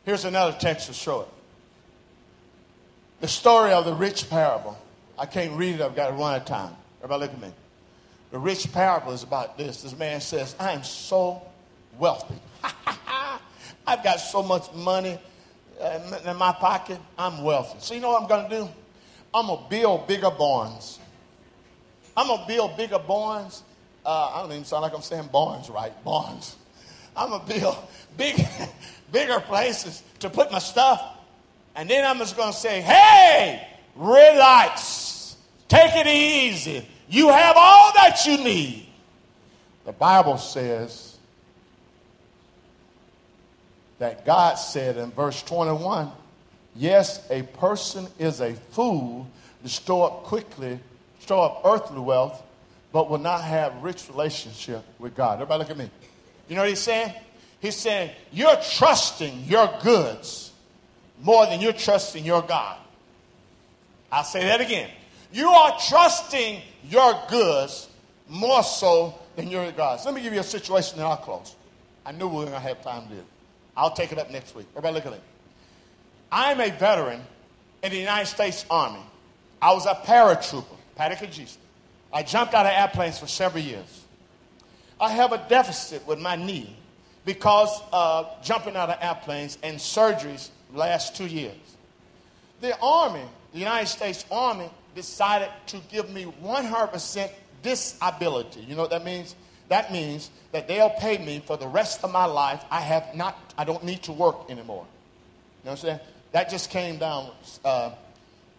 Here's 0.03 0.25
another 0.25 0.57
text 0.57 0.87
to 0.87 0.93
show 0.93 1.21
it. 1.21 1.27
The 3.19 3.27
story 3.27 3.71
of 3.71 3.85
the 3.85 3.93
rich 3.93 4.29
parable. 4.29 4.77
I 5.17 5.27
can't 5.27 5.53
read 5.53 5.75
it, 5.75 5.81
I've 5.81 5.95
got 5.95 6.07
to 6.07 6.13
run 6.13 6.33
out 6.33 6.41
of 6.41 6.45
time. 6.45 6.75
Everybody 7.03 7.21
look 7.21 7.33
at 7.33 7.41
me. 7.41 7.53
The 8.31 8.39
rich 8.39 8.71
parable 8.71 9.11
is 9.11 9.23
about 9.23 9.57
this. 9.57 9.83
This 9.83 9.97
man 9.97 10.21
says, 10.21 10.55
I 10.59 10.71
am 10.71 10.83
so 10.83 11.41
wealthy. 11.99 12.35
I've 13.87 14.03
got 14.03 14.19
so 14.19 14.41
much 14.41 14.73
money 14.73 15.19
uh, 15.79 15.99
in 16.25 16.37
my 16.37 16.53
pocket. 16.53 16.99
I'm 17.17 17.43
wealthy. 17.43 17.77
So 17.79 17.93
you 17.93 17.99
know 17.99 18.11
what 18.11 18.23
I'm 18.23 18.27
going 18.29 18.49
to 18.49 18.55
do? 18.55 18.69
I'm 19.33 19.47
going 19.47 19.63
to 19.63 19.69
build 19.69 20.07
bigger 20.07 20.31
barns. 20.31 20.99
I'm 22.15 22.27
going 22.27 22.41
to 22.41 22.47
build 22.47 22.77
bigger 22.77 22.99
barns. 22.99 23.63
Uh, 24.05 24.31
I 24.33 24.41
don't 24.41 24.51
even 24.51 24.65
sound 24.65 24.81
like 24.81 24.93
I'm 24.93 25.01
saying 25.01 25.29
barns 25.31 25.69
right. 25.69 25.93
Barns. 26.03 26.55
I'm 27.15 27.29
going 27.29 27.41
to 27.41 27.59
build 27.59 27.77
big, 28.17 28.35
bigger 29.11 29.39
places 29.39 30.03
to 30.19 30.29
put 30.29 30.51
my 30.51 30.59
stuff. 30.59 31.01
And 31.75 31.89
then 31.89 32.05
I'm 32.05 32.17
just 32.17 32.35
going 32.35 32.51
to 32.51 32.57
say, 32.57 32.81
hey, 32.81 33.67
relax. 33.95 35.35
Take 35.67 35.95
it 35.95 36.07
easy. 36.07 36.87
You 37.09 37.29
have 37.29 37.55
all 37.57 37.93
that 37.93 38.25
you 38.25 38.37
need. 38.37 38.87
The 39.85 39.93
Bible 39.93 40.37
says 40.37 41.17
that 43.99 44.25
God 44.25 44.55
said 44.55 44.97
in 44.97 45.11
verse 45.11 45.41
21 45.43 46.11
yes, 46.75 47.25
a 47.29 47.43
person 47.43 48.07
is 48.19 48.41
a 48.41 48.53
fool 48.53 49.27
to 49.63 49.69
store 49.69 50.07
up 50.07 50.23
quickly, 50.23 50.79
store 51.19 51.45
up 51.45 51.61
earthly 51.65 51.99
wealth, 51.99 52.41
but 52.91 53.09
will 53.09 53.17
not 53.17 53.43
have 53.43 53.81
rich 53.83 54.07
relationship 54.09 54.83
with 54.99 55.15
God. 55.15 55.35
Everybody 55.35 55.59
look 55.59 55.69
at 55.69 55.77
me. 55.77 55.89
You 56.47 56.55
know 56.55 56.61
what 56.61 56.69
he's 56.69 56.79
saying? 56.79 57.13
He's 57.61 57.75
saying, 57.75 58.11
You're 58.31 58.57
trusting 58.57 59.45
your 59.45 59.71
goods 59.81 60.51
more 61.21 61.45
than 61.45 61.61
you're 61.61 61.73
trusting 61.73 62.25
your 62.25 62.41
God. 62.41 62.77
I'll 64.11 64.23
say 64.23 64.43
that 64.45 64.59
again. 64.59 64.89
You 65.31 65.47
are 65.47 65.77
trusting 65.87 66.61
your 66.89 67.13
goods 67.29 67.87
more 68.27 68.63
so 68.63 69.13
than 69.35 69.49
your 69.49 69.71
gods. 69.71 70.05
Let 70.05 70.13
me 70.13 70.21
give 70.21 70.33
you 70.33 70.39
a 70.39 70.43
situation 70.43 70.99
and 70.99 71.07
I'll 71.07 71.17
close. 71.17 71.55
I 72.05 72.11
knew 72.11 72.27
we 72.27 72.37
were 72.37 72.45
going 72.45 72.53
to 72.53 72.59
have 72.59 72.83
time 72.83 73.07
to. 73.07 73.15
I'll 73.77 73.91
take 73.91 74.11
it 74.11 74.17
up 74.17 74.31
next 74.31 74.55
week. 74.55 74.65
Everybody 74.71 74.95
look 74.95 75.05
at 75.05 75.13
it. 75.13 75.21
I'm 76.31 76.59
a 76.59 76.71
veteran 76.71 77.21
in 77.83 77.91
the 77.91 77.97
United 77.97 78.25
States 78.25 78.65
Army. 78.69 78.99
I 79.61 79.73
was 79.73 79.85
a 79.85 79.93
paratrooper, 79.93 80.65
paraquedista. 80.97 81.57
I 82.11 82.23
jumped 82.23 82.53
out 82.53 82.65
of 82.65 82.73
airplanes 82.73 83.19
for 83.19 83.27
several 83.27 83.63
years. 83.63 84.03
I 84.99 85.11
have 85.11 85.31
a 85.31 85.45
deficit 85.47 86.05
with 86.07 86.19
my 86.19 86.35
knee 86.35 86.75
because 87.25 87.81
of 87.91 88.27
jumping 88.43 88.75
out 88.75 88.89
of 88.89 88.97
airplanes 89.01 89.57
and 89.63 89.77
surgeries 89.77 90.49
last 90.73 91.15
two 91.15 91.27
years. 91.27 91.55
The 92.61 92.77
Army, 92.79 93.23
the 93.53 93.59
United 93.59 93.87
States 93.87 94.25
Army, 94.31 94.69
decided 94.95 95.49
to 95.67 95.77
give 95.91 96.09
me 96.09 96.25
100% 96.43 97.31
disability. 97.63 98.61
You 98.61 98.75
know 98.75 98.81
what 98.81 98.91
that 98.91 99.05
means? 99.05 99.35
That 99.69 99.91
means 99.91 100.29
that 100.51 100.67
they'll 100.67 100.89
pay 100.89 101.17
me 101.17 101.41
for 101.45 101.57
the 101.57 101.67
rest 101.67 102.03
of 102.03 102.11
my 102.11 102.25
life. 102.25 102.63
I 102.69 102.81
have 102.81 103.15
not, 103.15 103.37
I 103.57 103.63
don't 103.63 103.83
need 103.83 104.03
to 104.03 104.11
work 104.11 104.49
anymore. 104.49 104.85
You 105.63 105.67
know 105.67 105.71
what 105.71 105.79
I'm 105.79 105.85
saying? 105.87 105.99
That 106.33 106.49
just 106.49 106.69
came 106.69 106.97
down 106.97 107.31
uh, 107.63 107.91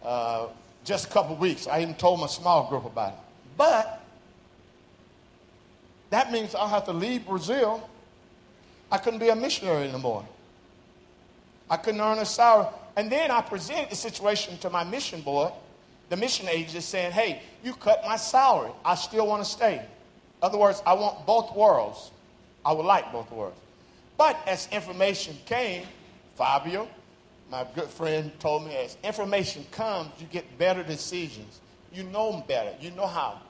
uh, 0.03 0.46
just 0.85 1.07
a 1.07 1.11
couple 1.11 1.37
weeks. 1.37 1.66
I 1.66 1.83
even 1.83 1.94
told 1.94 2.20
my 2.20 2.27
small 2.27 2.68
group 2.68 2.85
about 2.85 3.12
it. 3.12 3.18
But 3.57 4.01
that 6.11 6.33
means 6.33 6.55
I'll 6.55 6.68
have 6.68 6.85
to 6.87 6.92
leave 6.92 7.27
Brazil 7.27 7.88
I 8.92 8.98
couldn't 8.98 9.20
be 9.20 9.31
a 9.31 9.35
missionary 9.35 9.88
anymore. 9.88 10.22
I 11.70 11.78
couldn't 11.78 12.02
earn 12.02 12.18
a 12.18 12.26
salary. 12.26 12.68
And 12.94 13.11
then 13.11 13.31
I 13.31 13.40
presented 13.40 13.90
the 13.90 13.96
situation 13.96 14.59
to 14.59 14.68
my 14.68 14.85
mission 14.85 15.22
board, 15.22 15.50
the 16.11 16.16
mission 16.18 16.46
agent, 16.46 16.85
saying, 16.85 17.12
hey, 17.12 17.40
you 17.64 17.72
cut 17.72 18.05
my 18.05 18.16
salary. 18.16 18.70
I 18.85 18.94
still 18.96 19.26
want 19.26 19.42
to 19.42 19.50
stay. 19.50 19.76
In 19.76 19.87
other 20.42 20.59
words, 20.59 20.83
I 20.85 20.92
want 20.92 21.24
both 21.24 21.57
worlds. 21.57 22.11
I 22.66 22.72
would 22.74 22.85
like 22.85 23.11
both 23.11 23.33
worlds. 23.33 23.57
But 24.18 24.38
as 24.46 24.68
information 24.70 25.38
came, 25.46 25.87
Fabio, 26.35 26.87
my 27.50 27.66
good 27.74 27.88
friend, 27.88 28.31
told 28.40 28.66
me 28.66 28.76
as 28.76 28.98
information 29.02 29.64
comes, 29.70 30.11
you 30.20 30.26
get 30.26 30.59
better 30.59 30.83
decisions. 30.83 31.61
You 31.94 32.05
know 32.05 32.44
better. 32.46 32.74
You 32.78 32.90
know 32.90 33.07
how. 33.07 33.40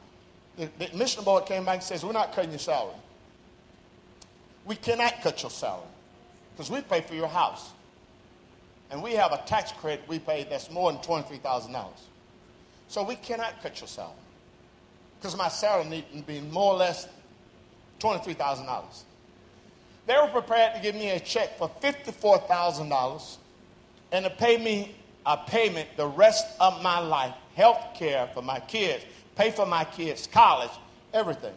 The, 0.57 0.69
the 0.79 0.97
mission 0.97 1.25
board 1.25 1.47
came 1.47 1.65
back 1.65 1.75
and 1.75 1.83
says, 1.83 2.05
we're 2.05 2.13
not 2.13 2.33
cutting 2.33 2.51
your 2.51 2.61
salary. 2.61 2.95
We 4.65 4.77
cannot 4.77 5.21
cut 5.23 5.43
your 5.43 5.51
salary 5.51 5.87
because 6.55 6.71
we 6.71 6.81
pay 6.83 7.01
for 7.01 7.15
your 7.15 7.29
house. 7.29 7.71
And 8.91 9.03
we 9.03 9.13
have 9.15 9.33
a 9.33 9.43
tax 9.47 9.73
credit 9.73 10.05
we 10.07 10.19
pay 10.19 10.45
that's 10.49 10.71
more 10.71 10.93
than 10.93 11.01
$23,000. 11.01 11.87
So 12.89 13.03
we 13.03 13.17
cannot 13.17 13.63
cut 13.63 13.81
your 13.81 13.89
salary 13.89 14.13
because 15.19 15.37
my 15.37 15.49
salary 15.49 15.89
needs 15.89 16.07
to 16.15 16.23
be 16.23 16.41
more 16.41 16.75
or 16.75 16.77
less 16.77 17.09
$23,000. 18.01 19.03
They 20.07 20.15
were 20.17 20.29
prepared 20.29 20.75
to 20.75 20.83
give 20.83 20.95
me 20.95 21.11
a 21.11 21.21
check 21.21 21.57
for 21.57 21.71
$54,000 21.81 23.37
and 24.11 24.25
to 24.25 24.31
pay 24.31 24.59
me 24.59 24.95
a 25.25 25.37
payment 25.37 25.89
the 25.97 26.07
rest 26.07 26.45
of 26.61 26.83
my 26.83 26.99
life, 26.99 27.33
health 27.55 27.95
care 27.95 28.29
for 28.35 28.43
my 28.43 28.61
kids, 28.61 29.05
pay 29.37 29.51
for 29.51 29.65
my 29.65 29.85
kids' 29.85 30.27
college, 30.27 30.71
everything. 31.15 31.55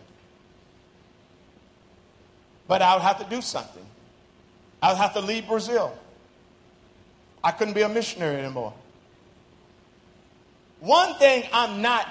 But 2.67 2.81
I 2.81 2.95
would 2.95 3.03
have 3.03 3.19
to 3.19 3.35
do 3.35 3.41
something. 3.41 3.85
I 4.81 4.89
would 4.89 4.97
have 4.97 5.13
to 5.13 5.21
leave 5.21 5.47
Brazil. 5.47 5.97
I 7.43 7.51
couldn't 7.51 7.73
be 7.73 7.81
a 7.81 7.89
missionary 7.89 8.41
anymore. 8.41 8.73
One 10.79 11.15
thing 11.15 11.43
I'm 11.53 11.81
not, 11.81 12.07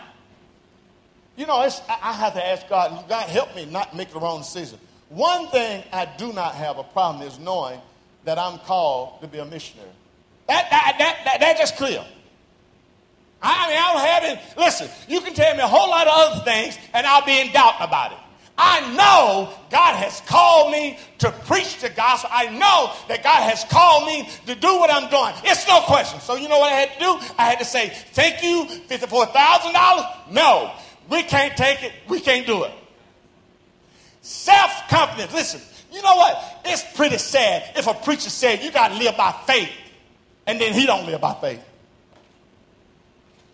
you 1.37 1.47
know, 1.47 1.57
I 1.57 2.13
have 2.13 2.35
to 2.35 2.47
ask 2.47 2.69
God, 2.69 3.09
God, 3.09 3.29
help 3.29 3.55
me 3.55 3.67
not 3.67 3.95
make 3.97 4.13
the 4.13 4.19
wrong 4.19 4.39
decision. 4.39 4.79
One 5.09 5.49
thing 5.49 5.85
I 5.93 6.07
do 6.19 6.33
not 6.33 6.55
have 6.55 6.79
a 6.79 6.85
problem 6.85 7.27
is 7.27 7.39
knowing 7.39 7.81
that 8.25 8.39
I'm 8.39 8.59
called 8.59 9.21
to 9.21 9.29
be 9.29 9.39
a 9.39 9.45
missionary. 9.45 9.91
That, 10.49 10.69
that, 10.71 10.97
that, 10.99 11.21
that, 11.25 11.41
that's 11.41 11.61
just 11.61 11.77
clear. 11.77 12.05
I 13.43 13.69
mean, 13.69 13.77
I 13.79 13.93
don't 13.93 14.07
have 14.07 14.25
it. 14.25 14.59
Listen, 14.59 14.89
you 15.07 15.21
can 15.21 15.35
tell 15.35 15.55
me 15.55 15.61
a 15.61 15.67
whole 15.67 15.91
lot 15.91 16.07
of 16.07 16.13
other 16.15 16.45
things, 16.45 16.79
and 16.95 17.07
I'll 17.07 17.25
be 17.25 17.41
in 17.41 17.53
doubt 17.53 17.75
about 17.81 18.13
it. 18.13 18.19
I 18.57 18.95
know 18.95 19.53
God 19.71 19.97
has 19.97 20.21
called 20.27 20.71
me 20.71 20.99
to 21.19 21.31
preach 21.31 21.81
the 21.81 21.91
gospel. 21.91 22.31
I 22.33 22.47
know 22.51 22.93
that 23.09 23.25
God 23.25 23.51
has 23.51 23.65
called 23.65 24.07
me 24.07 24.29
to 24.47 24.55
do 24.55 24.79
what 24.79 24.93
I'm 24.93 25.11
doing. 25.11 25.35
It's 25.45 25.67
no 25.67 25.81
question. 25.81 26.21
So 26.21 26.37
you 26.37 26.49
know 26.49 26.61
what 26.61 26.73
I 26.73 26.77
had 26.77 26.93
to 26.93 26.99
do? 27.01 27.35
I 27.37 27.49
had 27.51 27.59
to 27.59 27.65
say, 27.65 27.89
thank 27.89 28.43
you, 28.45 28.67
$54,000. 28.89 30.33
No, 30.33 30.73
we 31.11 31.25
can't 31.25 31.57
take 31.57 31.83
it. 31.83 31.93
We 32.09 32.21
can't 32.21 32.47
do 32.47 32.63
it. 32.65 32.73
Self-confidence. 34.23 35.33
Listen, 35.33 35.61
you 35.93 36.03
know 36.03 36.15
what? 36.15 36.61
It's 36.65 36.85
pretty 36.95 37.19
sad 37.19 37.77
if 37.77 37.89
a 37.89 37.95
preacher 37.95 38.31
said 38.31 38.63
you 38.63 38.71
got 38.71 38.89
to 38.89 38.95
live 38.95 39.17
by 39.17 39.33
faith 39.47 39.71
and 40.47 40.61
then 40.61 40.75
he 40.75 40.87
don't 40.87 41.07
live 41.07 41.21
by 41.21 41.35
faith. 41.35 41.65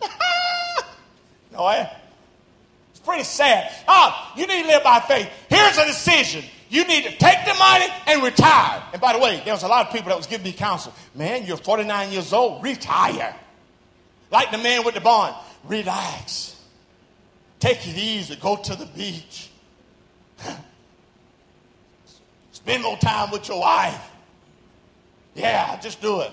no, 1.51 1.89
pretty 3.03 3.23
sad. 3.23 3.71
Ah, 3.87 4.33
you 4.35 4.47
need 4.47 4.63
to 4.63 4.67
live 4.67 4.83
by 4.83 4.99
faith. 5.01 5.29
Here's 5.49 5.77
a 5.77 5.85
decision. 5.85 6.43
You 6.69 6.85
need 6.85 7.03
to 7.03 7.11
take 7.17 7.45
the 7.45 7.53
money 7.55 7.85
and 8.07 8.23
retire. 8.23 8.81
And 8.93 9.01
by 9.01 9.13
the 9.13 9.19
way, 9.19 9.41
there 9.43 9.53
was 9.53 9.63
a 9.63 9.67
lot 9.67 9.87
of 9.87 9.93
people 9.93 10.09
that 10.09 10.17
was 10.17 10.27
giving 10.27 10.45
me 10.45 10.53
counsel. 10.53 10.93
Man, 11.13 11.45
you're 11.45 11.57
49 11.57 12.11
years 12.11 12.31
old. 12.31 12.63
Retire. 12.63 13.35
Like 14.31 14.51
the 14.51 14.57
man 14.57 14.85
with 14.85 14.95
the 14.95 15.01
bond. 15.01 15.35
Relax. 15.65 16.55
Take 17.59 17.85
it 17.87 17.97
easy. 17.97 18.35
Go 18.37 18.55
to 18.55 18.75
the 18.75 18.85
beach. 18.85 19.49
Spend 22.51 22.83
more 22.83 22.97
time 22.97 23.31
with 23.31 23.47
your 23.47 23.59
wife. 23.59 24.09
Yeah, 25.35 25.79
just 25.79 26.01
do 26.01 26.21
it. 26.21 26.31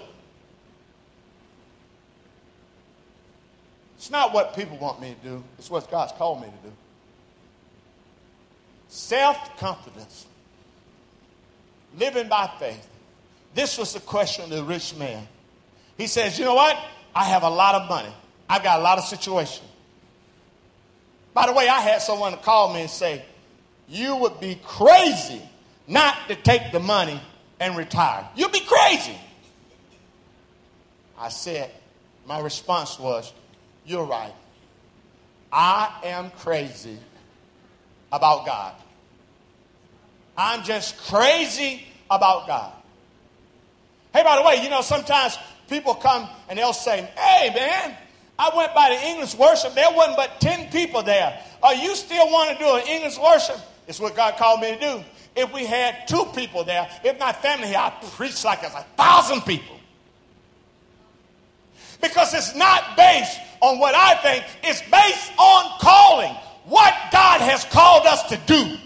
It's 4.08 4.12
not 4.14 4.32
what 4.32 4.56
people 4.56 4.78
want 4.78 5.02
me 5.02 5.14
to 5.20 5.28
do, 5.28 5.44
it's 5.58 5.68
what 5.68 5.90
God's 5.90 6.12
called 6.12 6.40
me 6.40 6.46
to 6.46 6.68
do. 6.68 6.74
Self 8.88 9.58
confidence, 9.58 10.24
living 11.98 12.26
by 12.26 12.50
faith. 12.58 12.88
This 13.54 13.76
was 13.76 13.92
the 13.92 14.00
question 14.00 14.44
of 14.44 14.50
the 14.50 14.64
rich 14.64 14.96
man. 14.96 15.28
He 15.98 16.06
says, 16.06 16.38
You 16.38 16.46
know 16.46 16.54
what? 16.54 16.82
I 17.14 17.24
have 17.24 17.42
a 17.42 17.50
lot 17.50 17.74
of 17.74 17.86
money, 17.90 18.08
I've 18.48 18.62
got 18.62 18.80
a 18.80 18.82
lot 18.82 18.96
of 18.96 19.04
situation. 19.04 19.66
By 21.34 21.44
the 21.46 21.52
way, 21.52 21.68
I 21.68 21.80
had 21.80 22.00
someone 22.00 22.34
call 22.38 22.72
me 22.72 22.80
and 22.80 22.90
say, 22.90 23.22
You 23.88 24.16
would 24.16 24.40
be 24.40 24.58
crazy 24.64 25.42
not 25.86 26.16
to 26.28 26.34
take 26.34 26.72
the 26.72 26.80
money 26.80 27.20
and 27.60 27.76
retire. 27.76 28.26
You'd 28.34 28.52
be 28.52 28.64
crazy. 28.66 29.18
I 31.18 31.28
said, 31.28 31.70
My 32.26 32.40
response 32.40 32.98
was, 32.98 33.34
you're 33.88 34.04
right. 34.04 34.34
I 35.50 35.90
am 36.04 36.30
crazy 36.30 36.98
about 38.12 38.44
God. 38.44 38.74
I'm 40.36 40.62
just 40.62 40.98
crazy 40.98 41.84
about 42.10 42.46
God. 42.46 42.72
Hey, 44.12 44.22
by 44.22 44.36
the 44.36 44.42
way, 44.42 44.62
you 44.62 44.70
know, 44.70 44.82
sometimes 44.82 45.38
people 45.68 45.94
come 45.94 46.28
and 46.48 46.58
they'll 46.58 46.72
say, 46.72 47.08
Hey, 47.16 47.52
man, 47.54 47.96
I 48.38 48.50
went 48.54 48.74
by 48.74 48.90
the 48.90 49.06
English 49.06 49.34
worship. 49.34 49.74
There 49.74 49.90
wasn't 49.90 50.16
but 50.16 50.40
10 50.40 50.70
people 50.70 51.02
there. 51.02 51.42
Are 51.62 51.74
you 51.74 51.96
still 51.96 52.30
want 52.30 52.56
to 52.56 52.64
do 52.64 52.70
an 52.76 52.86
English 52.86 53.18
worship? 53.18 53.58
It's 53.86 53.98
what 53.98 54.14
God 54.14 54.36
called 54.36 54.60
me 54.60 54.74
to 54.74 54.80
do. 54.80 55.04
If 55.34 55.52
we 55.52 55.64
had 55.64 56.06
two 56.06 56.24
people 56.34 56.62
there, 56.62 56.88
if 57.02 57.18
my 57.18 57.32
family 57.32 57.68
here, 57.68 57.78
I'd 57.78 58.00
preach 58.12 58.44
like 58.44 58.60
there's 58.60 58.74
a 58.74 58.86
thousand 58.96 59.42
people. 59.42 59.77
Because 62.00 62.34
it's 62.34 62.54
not 62.54 62.96
based 62.96 63.38
on 63.60 63.78
what 63.78 63.94
I 63.94 64.14
think, 64.22 64.44
it's 64.62 64.82
based 64.82 65.32
on 65.38 65.78
calling. 65.80 66.34
What 66.64 66.94
God 67.10 67.40
has 67.40 67.64
called 67.64 68.06
us 68.06 68.22
to 68.28 68.36
do. 68.46 68.76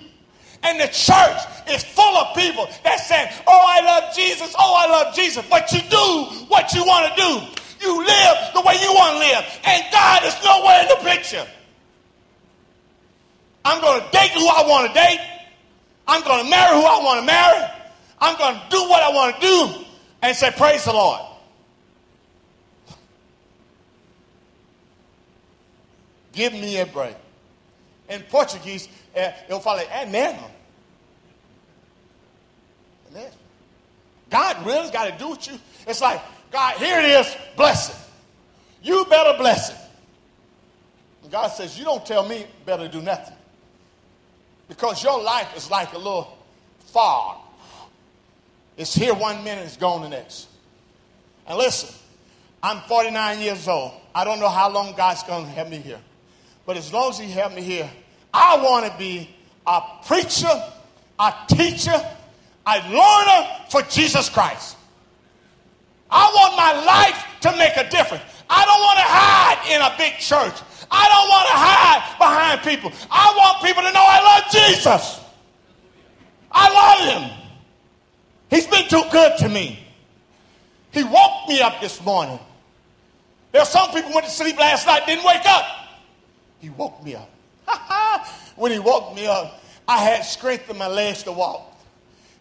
And 0.63 0.79
the 0.79 0.87
church 0.87 1.41
is 1.69 1.83
full 1.83 2.17
of 2.17 2.37
people 2.37 2.69
that 2.85 3.01
say, 3.01 3.31
Oh, 3.47 3.65
I 3.67 3.81
love 3.81 4.15
Jesus. 4.15 4.55
Oh, 4.57 4.75
I 4.79 4.87
love 4.91 5.15
Jesus. 5.15 5.45
But 5.51 5.73
you 5.73 5.81
do 5.91 6.47
what 6.47 6.73
you 6.73 6.85
want 6.85 7.11
to 7.11 7.21
do. 7.21 7.85
You 7.85 7.99
live 7.99 8.37
the 8.55 8.61
way 8.61 8.75
you 8.81 8.93
want 8.95 9.15
to 9.15 9.19
live. 9.19 9.45
And 9.65 9.83
God 9.91 10.25
is 10.25 10.37
nowhere 10.45 10.83
in 10.83 10.89
the 10.89 11.11
picture. 11.11 11.47
I'm 13.65 13.81
going 13.81 14.01
to 14.01 14.11
date 14.11 14.31
who 14.31 14.47
I 14.47 14.65
want 14.69 14.89
to 14.89 14.95
date. 14.95 15.21
I'm 16.07 16.23
going 16.23 16.45
to 16.45 16.51
marry 16.51 16.77
who 16.77 16.87
I 16.87 17.01
want 17.03 17.21
to 17.21 17.27
marry. 17.27 17.69
I'm 18.21 18.39
going 18.39 18.55
to 18.55 18.63
do 18.71 18.89
what 18.89 19.03
I 19.03 19.11
want 19.11 19.35
to 19.35 19.41
do 19.41 19.85
and 20.23 20.37
say, 20.37 20.53
Praise 20.57 20.85
the 20.85 20.93
Lord. 20.93 21.21
Give 26.33 26.53
me 26.53 26.81
a 26.81 26.87
break. 26.87 27.17
In 28.09 28.23
Portuguese, 28.23 28.89
eu 29.49 29.61
falei, 29.61 29.87
é? 29.87 30.03
É 30.03 30.07
mesmo? 30.07 30.51
God 34.31 34.65
really's 34.65 34.91
got 34.91 35.13
to 35.13 35.19
do 35.19 35.31
with 35.31 35.47
you. 35.47 35.59
It's 35.87 36.01
like, 36.01 36.21
God, 36.51 36.77
here 36.79 37.01
it 37.01 37.05
is, 37.05 37.37
bless 37.55 37.91
it. 37.91 37.97
You 38.83 39.05
better 39.05 39.37
bless 39.37 39.71
it. 39.71 39.77
And 41.23 41.31
God 41.31 41.49
says, 41.49 41.79
You 41.79 41.85
don't 41.85 42.05
tell 42.05 42.27
me 42.27 42.47
better 42.65 42.89
do 42.89 43.03
nothing. 43.03 43.37
Because 44.69 45.05
your 45.05 45.23
life 45.23 45.55
is 45.57 45.71
like 45.71 45.93
a 45.93 45.99
little 45.99 46.37
fog. 46.87 47.39
It's 48.77 48.95
here 48.95 49.15
one 49.15 49.45
minute, 49.45 49.67
it's 49.67 49.77
gone 49.77 50.03
the 50.03 50.09
next. 50.09 50.49
And 51.47 51.59
listen, 51.59 51.95
I'm 52.63 52.81
49 52.89 53.41
years 53.41 53.69
old. 53.69 53.93
I 54.15 54.25
don't 54.25 54.41
know 54.41 54.49
how 54.49 54.71
long 54.71 54.95
God's 54.97 55.23
going 55.25 55.45
to 55.45 55.51
have 55.51 55.69
me 55.69 55.79
here. 55.79 56.01
But 56.65 56.77
as 56.77 56.93
long 56.93 57.11
as 57.11 57.19
he 57.19 57.31
have 57.33 57.55
me 57.55 57.63
here, 57.63 57.91
I 58.33 58.63
want 58.63 58.91
to 58.91 58.99
be 58.99 59.29
a 59.67 59.81
preacher, 60.07 60.51
a 61.19 61.35
teacher, 61.49 62.01
a 62.67 62.77
learner 62.91 63.49
for 63.71 63.83
Jesus 63.83 64.29
Christ. 64.29 64.77
I 66.11 66.31
want 66.35 66.57
my 66.57 66.85
life 66.85 67.25
to 67.41 67.57
make 67.57 67.77
a 67.77 67.89
difference. 67.89 68.23
I 68.49 68.65
don't 68.65 68.81
want 68.81 68.99
to 68.99 69.05
hide 69.07 69.75
in 69.75 69.81
a 69.81 69.95
big 69.97 70.19
church. 70.19 70.55
I 70.91 71.09
don't 71.09 71.29
want 71.29 71.49
to 71.49 71.55
hide 71.57 72.19
behind 72.19 72.61
people. 72.63 72.93
I 73.11 73.35
want 73.37 73.65
people 73.65 73.83
to 73.83 73.93
know 73.93 74.05
I 74.05 74.21
love 74.23 74.53
Jesus. 74.53 75.21
I 76.53 76.69
love 76.69 77.31
him. 77.31 77.39
He's 78.51 78.67
been 78.67 78.87
too 78.89 79.03
good 79.11 79.39
to 79.39 79.49
me. 79.49 79.79
He 80.91 81.03
woke 81.03 81.49
me 81.49 81.63
up 81.63 81.81
this 81.81 82.05
morning. 82.05 82.39
There 83.51 83.63
are 83.63 83.67
some 83.67 83.91
people 83.91 84.13
went 84.13 84.27
to 84.27 84.31
sleep 84.31 84.59
last 84.59 84.87
night, 84.87 85.07
didn't 85.07 85.25
wake 85.25 85.47
up. 85.47 85.65
He 86.63 86.71
woke 86.71 87.03
me 87.05 87.17
up. 87.17 87.29
when 88.57 88.71
he 88.71 88.79
woke 88.79 89.15
me 89.17 89.27
up, 89.27 89.61
I 89.87 89.99
had 89.99 90.23
strength 90.23 90.71
in 90.71 90.79
my 90.79 90.87
legs 90.87 91.25
to 91.25 91.33
walk. 91.33 91.69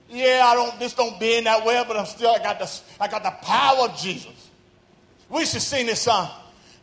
Yeah, 0.10 0.43
I 0.45 0.53
don't 0.53 0.79
this 0.79 0.93
don't 0.93 1.19
bend 1.19 1.47
that 1.47 1.65
well, 1.65 1.84
but 1.86 1.97
I'm 1.97 2.05
still 2.05 2.29
I 2.29 2.38
got 2.38 2.60
the 2.60 2.71
I 2.99 3.07
got 3.07 3.23
the 3.23 3.31
power 3.31 3.89
of 3.89 3.97
Jesus. 3.97 4.49
We 5.27 5.45
should 5.45 5.62
sing 5.62 5.88
this 5.88 6.01
song. 6.01 6.29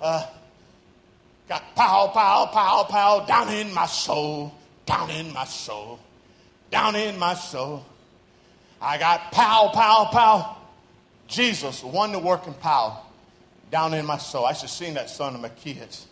Uh, 0.01 0.27
got 1.49 1.77
power, 1.77 2.09
power, 2.09 2.49
power, 2.49 2.85
power 2.85 3.27
down 3.27 3.53
in 3.53 3.73
my 3.73 3.87
soul, 3.87 4.53
down 4.85 5.11
in 5.11 5.33
my 5.33 5.45
soul, 5.45 6.01
down 6.71 6.97
in 6.97 7.19
my 7.19 7.35
soul. 7.35 7.85
I 8.81 8.99
got 8.99 9.31
power, 9.31 9.71
power, 9.71 10.07
power. 10.07 10.57
Jesus, 11.29 11.85
wonder 11.85 12.19
working 12.19 12.55
power 12.55 12.99
down 13.71 13.95
in 13.95 14.07
my 14.07 14.19
soul. 14.19 14.45
I 14.45 14.55
should 14.55 14.71
sing 14.71 14.95
that 14.95 15.09
song 15.09 15.35
to 15.35 15.39
my 15.39 15.51
kids. 15.51 16.07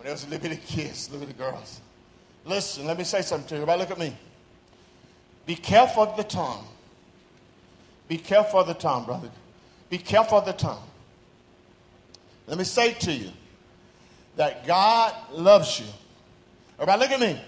When 0.00 0.06
there 0.06 0.14
was 0.14 0.26
little 0.26 0.48
bitty 0.48 0.62
kids, 0.66 1.10
little 1.10 1.26
bitty 1.26 1.38
girls. 1.38 1.78
Listen, 2.46 2.86
let 2.86 2.96
me 2.96 3.04
say 3.04 3.20
something 3.20 3.46
to 3.48 3.54
you. 3.56 3.60
Everybody 3.60 3.80
look 3.80 3.90
at 3.90 3.98
me. 3.98 4.16
Be 5.44 5.54
careful 5.54 6.04
of 6.04 6.16
the 6.16 6.24
tongue. 6.24 6.64
Be 8.08 8.16
careful 8.16 8.60
of 8.60 8.66
the 8.66 8.72
tongue, 8.72 9.04
brother. 9.04 9.28
Be 9.90 9.98
careful 9.98 10.38
of 10.38 10.46
the 10.46 10.54
tongue. 10.54 10.82
Let 12.46 12.56
me 12.56 12.64
say 12.64 12.94
to 12.94 13.12
you 13.12 13.30
that 14.36 14.66
God 14.66 15.14
loves 15.32 15.78
you. 15.78 15.86
Everybody 16.78 17.00
look 17.02 17.10
at 17.10 17.20
me. 17.20 17.44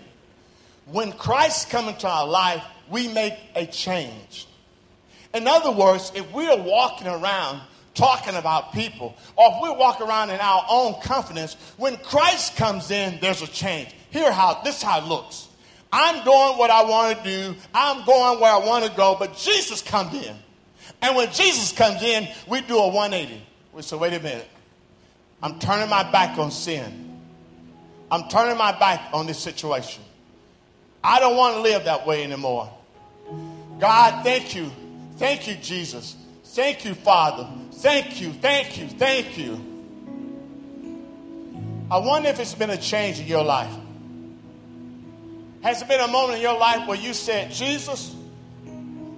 When 0.84 1.12
Christ 1.12 1.70
come 1.70 1.88
into 1.88 2.06
our 2.06 2.26
life, 2.26 2.62
we 2.90 3.08
make 3.08 3.32
a 3.56 3.64
change. 3.64 4.46
In 5.32 5.48
other 5.48 5.70
words, 5.70 6.12
if 6.14 6.30
we 6.34 6.46
are 6.50 6.58
walking 6.58 7.06
around 7.06 7.62
talking 7.94 8.34
about 8.36 8.72
people, 8.72 9.14
or 9.36 9.52
if 9.52 9.62
we 9.62 9.70
walk 9.70 10.00
around 10.00 10.30
in 10.30 10.40
our 10.40 10.64
own 10.68 11.00
confidence, 11.02 11.56
when 11.76 11.96
Christ 11.98 12.56
comes 12.56 12.90
in, 12.90 13.18
there's 13.20 13.42
a 13.42 13.46
change. 13.46 13.94
Here 14.10 14.32
how 14.32 14.62
this 14.62 14.78
is 14.78 14.82
how 14.82 15.00
it 15.00 15.06
looks. 15.06 15.48
I'm 15.92 16.24
doing 16.24 16.58
what 16.58 16.70
I 16.70 16.84
want 16.84 17.18
to 17.18 17.24
do. 17.24 17.54
I'm 17.74 18.04
going 18.06 18.40
where 18.40 18.52
I 18.52 18.58
want 18.58 18.84
to 18.86 18.90
go, 18.92 19.16
but 19.18 19.36
Jesus 19.36 19.82
comes 19.82 20.14
in. 20.14 20.36
And 21.02 21.16
when 21.16 21.30
Jesus 21.32 21.72
comes 21.72 22.02
in, 22.02 22.28
we 22.46 22.62
do 22.62 22.78
a 22.78 22.88
180. 22.88 23.42
We 23.72 23.82
say, 23.82 23.96
wait 23.96 24.14
a 24.14 24.20
minute. 24.20 24.48
I'm 25.42 25.58
turning 25.58 25.90
my 25.90 26.10
back 26.10 26.38
on 26.38 26.50
sin. 26.50 27.20
I'm 28.10 28.28
turning 28.28 28.56
my 28.56 28.78
back 28.78 29.10
on 29.12 29.26
this 29.26 29.38
situation. 29.38 30.02
I 31.02 31.18
don't 31.18 31.36
want 31.36 31.56
to 31.56 31.60
live 31.62 31.84
that 31.84 32.06
way 32.06 32.22
anymore. 32.22 32.72
God, 33.78 34.22
thank 34.22 34.54
you. 34.54 34.70
Thank 35.16 35.48
you, 35.48 35.56
Jesus. 35.56 36.16
Thank 36.44 36.84
you, 36.84 36.94
Father. 36.94 37.48
Thank 37.74 38.20
you, 38.20 38.32
thank 38.32 38.78
you, 38.78 38.88
thank 38.88 39.38
you. 39.38 39.54
I 41.90 41.98
wonder 41.98 42.28
if 42.28 42.40
it's 42.40 42.54
been 42.54 42.70
a 42.70 42.76
change 42.76 43.20
in 43.20 43.26
your 43.26 43.44
life. 43.44 43.74
Has 45.62 45.80
there 45.80 45.88
been 45.88 46.00
a 46.00 46.10
moment 46.10 46.36
in 46.36 46.42
your 46.42 46.58
life 46.58 46.88
where 46.88 46.98
you 46.98 47.12
said, 47.12 47.50
Jesus, 47.50 48.14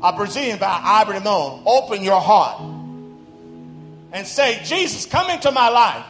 I 0.03 0.12
presume 0.17 0.59
by 0.59 1.01
Abraham, 1.03 1.62
open 1.67 2.03
your 2.03 2.21
heart 2.21 2.61
and 4.12 4.27
say, 4.27 4.61
Jesus, 4.64 5.07
come 5.07 5.31
into 5.31 5.51
my 5.51 5.69
life. 5.69 6.05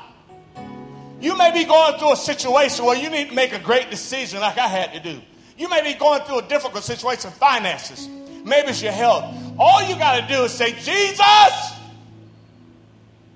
You 1.20 1.36
may 1.38 1.52
be 1.52 1.64
going 1.64 1.98
through 1.98 2.12
a 2.12 2.16
situation 2.16 2.84
where 2.84 2.96
you 2.96 3.08
need 3.10 3.28
to 3.28 3.34
make 3.34 3.52
a 3.52 3.58
great 3.58 3.90
decision 3.90 4.40
like 4.40 4.58
I 4.58 4.66
had 4.66 4.92
to 4.92 5.00
do. 5.00 5.20
You 5.56 5.68
may 5.68 5.82
be 5.82 5.98
going 5.98 6.22
through 6.22 6.40
a 6.40 6.42
difficult 6.42 6.84
situation, 6.84 7.30
finances. 7.30 8.08
Maybe 8.44 8.68
it's 8.68 8.82
your 8.82 8.92
health. 8.92 9.34
All 9.58 9.88
you 9.88 9.96
got 9.96 10.20
to 10.20 10.34
do 10.34 10.42
is 10.42 10.52
say, 10.52 10.72
Jesus, 10.72 11.73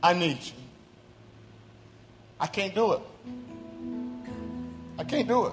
I 0.03 0.13
need 0.13 0.39
you. 0.43 0.53
I 2.41 2.47
can't 2.47 2.75
do 2.75 2.93
it. 2.93 3.01
I 4.99 5.05
can't 5.05 5.29
do 5.29 5.47
it. 5.47 5.53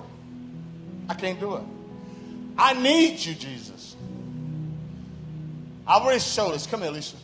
I 1.10 1.14
can't 1.14 1.40
do 1.40 1.56
it. 1.56 1.64
I 2.58 2.74
need 2.74 3.20
you, 3.20 3.34
Jesus. 3.34 3.96
I 5.88 5.96
always 5.96 6.26
show 6.26 6.52
this. 6.52 6.66
Come 6.66 6.82
here, 6.82 6.92
Lisa. 6.92 7.18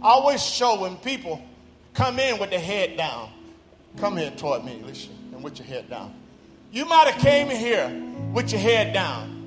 I 0.00 0.08
always 0.08 0.44
show 0.44 0.80
when 0.80 0.96
people 0.96 1.40
come 1.94 2.18
in 2.18 2.38
with 2.38 2.50
their 2.50 2.60
head 2.60 2.96
down. 2.96 3.30
Come 3.98 4.16
here 4.16 4.30
toward 4.30 4.64
me, 4.64 4.80
Alicia, 4.82 5.10
and 5.32 5.44
with 5.44 5.58
your 5.58 5.66
head 5.68 5.88
down. 5.88 6.14
You 6.72 6.86
might 6.86 7.08
have 7.08 7.20
came 7.20 7.50
here 7.50 7.88
with 8.32 8.50
your 8.50 8.60
head 8.60 8.94
down. 8.94 9.46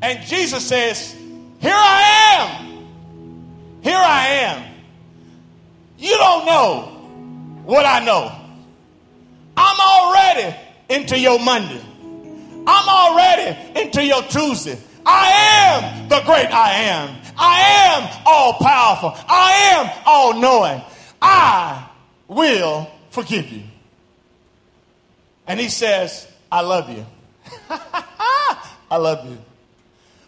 And 0.00 0.24
Jesus 0.26 0.66
says, 0.66 1.14
Here 1.60 1.74
I 1.74 2.38
am. 2.38 2.86
Here 3.82 3.96
I 3.96 4.26
am. 4.26 4.77
You 5.98 6.16
don't 6.16 6.46
know 6.46 6.82
what 7.64 7.84
I 7.84 8.04
know. 8.04 8.32
I'm 9.56 9.80
already 9.80 10.56
into 10.88 11.18
your 11.18 11.40
Monday. 11.40 11.82
I'm 12.66 12.88
already 12.88 13.80
into 13.80 14.04
your 14.04 14.22
Tuesday. 14.22 14.78
I 15.04 15.30
am 15.30 16.08
the 16.08 16.20
great 16.24 16.46
I 16.46 16.72
am. 16.84 17.16
I 17.36 17.60
am 17.86 18.22
all 18.26 18.54
powerful. 18.54 19.12
I 19.28 19.52
am 19.74 20.02
all 20.06 20.34
knowing. 20.40 20.82
I 21.20 21.88
will 22.28 22.88
forgive 23.10 23.50
you. 23.50 23.62
And 25.46 25.58
he 25.58 25.68
says, 25.68 26.28
I 26.52 26.60
love 26.60 26.90
you. 26.90 27.04
I 28.90 28.96
love 28.96 29.28
you. 29.28 29.38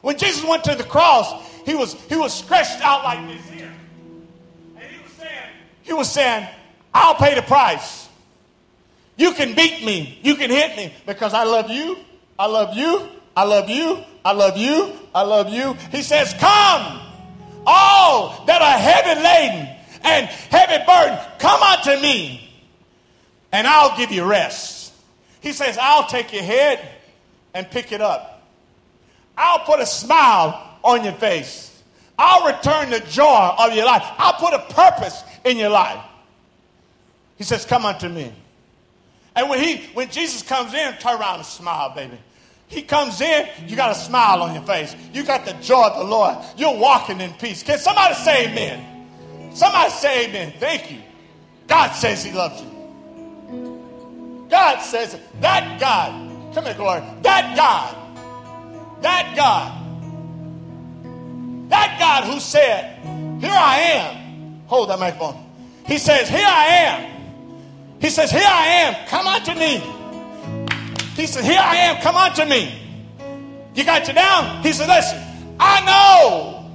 When 0.00 0.18
Jesus 0.18 0.42
went 0.44 0.64
to 0.64 0.74
the 0.74 0.84
cross, 0.84 1.46
he 1.66 1.74
was, 1.74 1.92
he 2.08 2.16
was 2.16 2.32
stretched 2.32 2.80
out 2.80 3.04
like 3.04 3.26
this 3.28 3.48
here. 3.50 3.72
He 5.90 5.94
was 5.94 6.08
saying, 6.08 6.46
I'll 6.94 7.16
pay 7.16 7.34
the 7.34 7.42
price. 7.42 8.08
You 9.16 9.32
can 9.32 9.56
beat 9.56 9.84
me. 9.84 10.20
You 10.22 10.36
can 10.36 10.48
hit 10.48 10.76
me 10.76 10.94
because 11.04 11.34
I 11.34 11.42
love 11.42 11.68
you. 11.68 11.98
I 12.38 12.46
love 12.46 12.76
you. 12.76 13.08
I 13.36 13.42
love 13.42 13.68
you. 13.68 13.98
I 14.24 14.30
love 14.30 14.56
you. 14.56 14.92
I 15.12 15.22
love 15.22 15.48
you. 15.48 15.74
He 15.90 16.02
says, 16.02 16.32
Come, 16.34 17.00
all 17.66 18.44
that 18.46 18.62
are 18.62 18.78
heavy 18.78 19.20
laden 19.20 19.76
and 20.04 20.26
heavy 20.26 20.84
burden, 20.86 21.18
come 21.40 21.60
unto 21.60 22.00
me, 22.00 22.48
and 23.50 23.66
I'll 23.66 23.96
give 23.96 24.12
you 24.12 24.24
rest. 24.24 24.92
He 25.40 25.52
says, 25.52 25.76
I'll 25.76 26.06
take 26.06 26.32
your 26.32 26.44
head 26.44 26.88
and 27.52 27.68
pick 27.68 27.90
it 27.90 28.00
up. 28.00 28.46
I'll 29.36 29.64
put 29.64 29.80
a 29.80 29.86
smile 29.86 30.78
on 30.84 31.02
your 31.02 31.14
face. 31.14 31.82
I'll 32.16 32.46
return 32.46 32.90
the 32.90 33.00
joy 33.00 33.54
of 33.58 33.74
your 33.74 33.86
life. 33.86 34.04
I'll 34.18 34.34
put 34.34 34.54
a 34.54 34.72
purpose 34.72 35.24
in 35.44 35.56
your 35.56 35.70
life. 35.70 36.04
He 37.36 37.44
says, 37.44 37.64
Come 37.64 37.86
unto 37.86 38.08
me. 38.08 38.32
And 39.34 39.48
when 39.48 39.60
he 39.62 39.76
when 39.94 40.10
Jesus 40.10 40.42
comes 40.42 40.74
in, 40.74 40.94
turn 40.98 41.20
around 41.20 41.36
and 41.36 41.46
smile, 41.46 41.94
baby. 41.94 42.18
He 42.66 42.82
comes 42.82 43.20
in, 43.20 43.48
you 43.66 43.74
got 43.74 43.90
a 43.90 43.94
smile 43.94 44.42
on 44.42 44.54
your 44.54 44.62
face. 44.62 44.94
You 45.12 45.24
got 45.24 45.44
the 45.44 45.54
joy 45.54 45.88
of 45.88 45.96
the 45.98 46.04
Lord. 46.04 46.36
You're 46.56 46.76
walking 46.76 47.20
in 47.20 47.32
peace. 47.32 47.64
Can 47.64 47.78
somebody 47.78 48.14
say 48.14 48.48
amen? 48.48 49.52
Somebody 49.54 49.90
say 49.90 50.26
amen. 50.26 50.52
Thank 50.58 50.92
you. 50.92 50.98
God 51.66 51.90
says 51.92 52.24
he 52.24 52.32
loves 52.32 52.62
you. 52.62 54.46
God 54.48 54.80
says 54.80 55.16
that 55.40 55.80
God, 55.80 56.54
come 56.54 56.64
here, 56.64 56.74
glory. 56.74 57.02
That 57.22 57.56
God, 57.56 57.96
that 59.02 59.34
God, 59.36 59.72
that 61.70 61.96
God 61.98 62.24
who 62.24 62.38
said, 62.38 62.98
Here 63.40 63.50
I 63.50 63.80
am. 63.80 64.19
Hold 64.70 64.88
that 64.90 65.00
microphone. 65.00 65.44
He 65.84 65.98
says, 65.98 66.28
Here 66.28 66.46
I 66.46 66.66
am. 66.66 68.00
He 68.00 68.08
says, 68.08 68.30
Here 68.30 68.46
I 68.46 68.66
am. 68.66 69.08
Come 69.08 69.26
unto 69.26 69.52
me. 69.52 69.82
He 71.16 71.26
says, 71.26 71.44
Here 71.44 71.58
I 71.60 71.74
am, 71.76 72.00
come 72.00 72.14
unto 72.14 72.44
me. 72.44 72.78
You 73.74 73.84
got 73.84 74.06
you 74.06 74.14
down? 74.14 74.62
He 74.62 74.72
said, 74.72 74.86
Listen, 74.86 75.20
I 75.58 75.84
know 75.84 76.70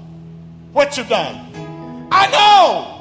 what 0.73 0.97
you've 0.97 1.07
done. 1.07 1.39
I 2.11 2.27
know. 2.31 2.91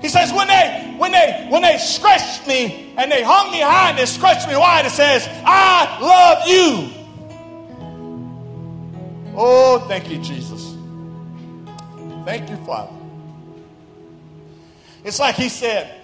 He 0.00 0.08
says, 0.08 0.32
when 0.32 0.46
they 0.46 0.94
when 0.96 1.10
they 1.10 1.48
when 1.50 1.62
they 1.62 1.78
scratched 1.78 2.46
me 2.46 2.94
and 2.96 3.10
they 3.10 3.24
hung 3.24 3.50
me 3.50 3.60
high 3.60 3.90
and 3.90 3.98
they 3.98 4.06
scratched 4.06 4.46
me 4.46 4.54
wide, 4.54 4.86
it 4.86 4.90
says, 4.90 5.26
I 5.44 5.98
love 6.00 6.46
you. 6.46 6.90
Oh, 9.36 9.84
thank 9.88 10.08
you, 10.08 10.18
Jesus. 10.18 10.53
Thank 12.24 12.48
you, 12.48 12.56
Father. 12.64 12.92
It's 15.04 15.18
like 15.20 15.34
he 15.34 15.50
said, 15.50 16.00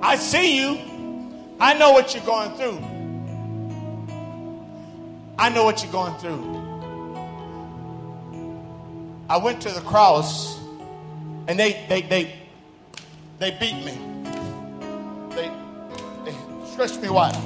I 0.00 0.16
see 0.16 0.56
you. 0.58 0.78
I 1.60 1.74
know 1.74 1.92
what 1.92 2.14
you're 2.14 2.24
going 2.24 2.52
through. 2.56 2.78
I 5.38 5.50
know 5.50 5.64
what 5.64 5.82
you're 5.82 5.92
going 5.92 6.14
through. 6.14 6.56
I 9.28 9.36
went 9.36 9.60
to 9.62 9.68
the 9.68 9.82
cross 9.82 10.58
and 11.46 11.58
they 11.58 11.84
they 11.88 12.02
they 12.02 12.34
they 13.38 13.50
beat 13.52 13.74
me. 13.84 13.98
They 15.36 15.50
they 16.24 16.34
stretched 16.72 17.00
me 17.02 17.10
wide. 17.10 17.36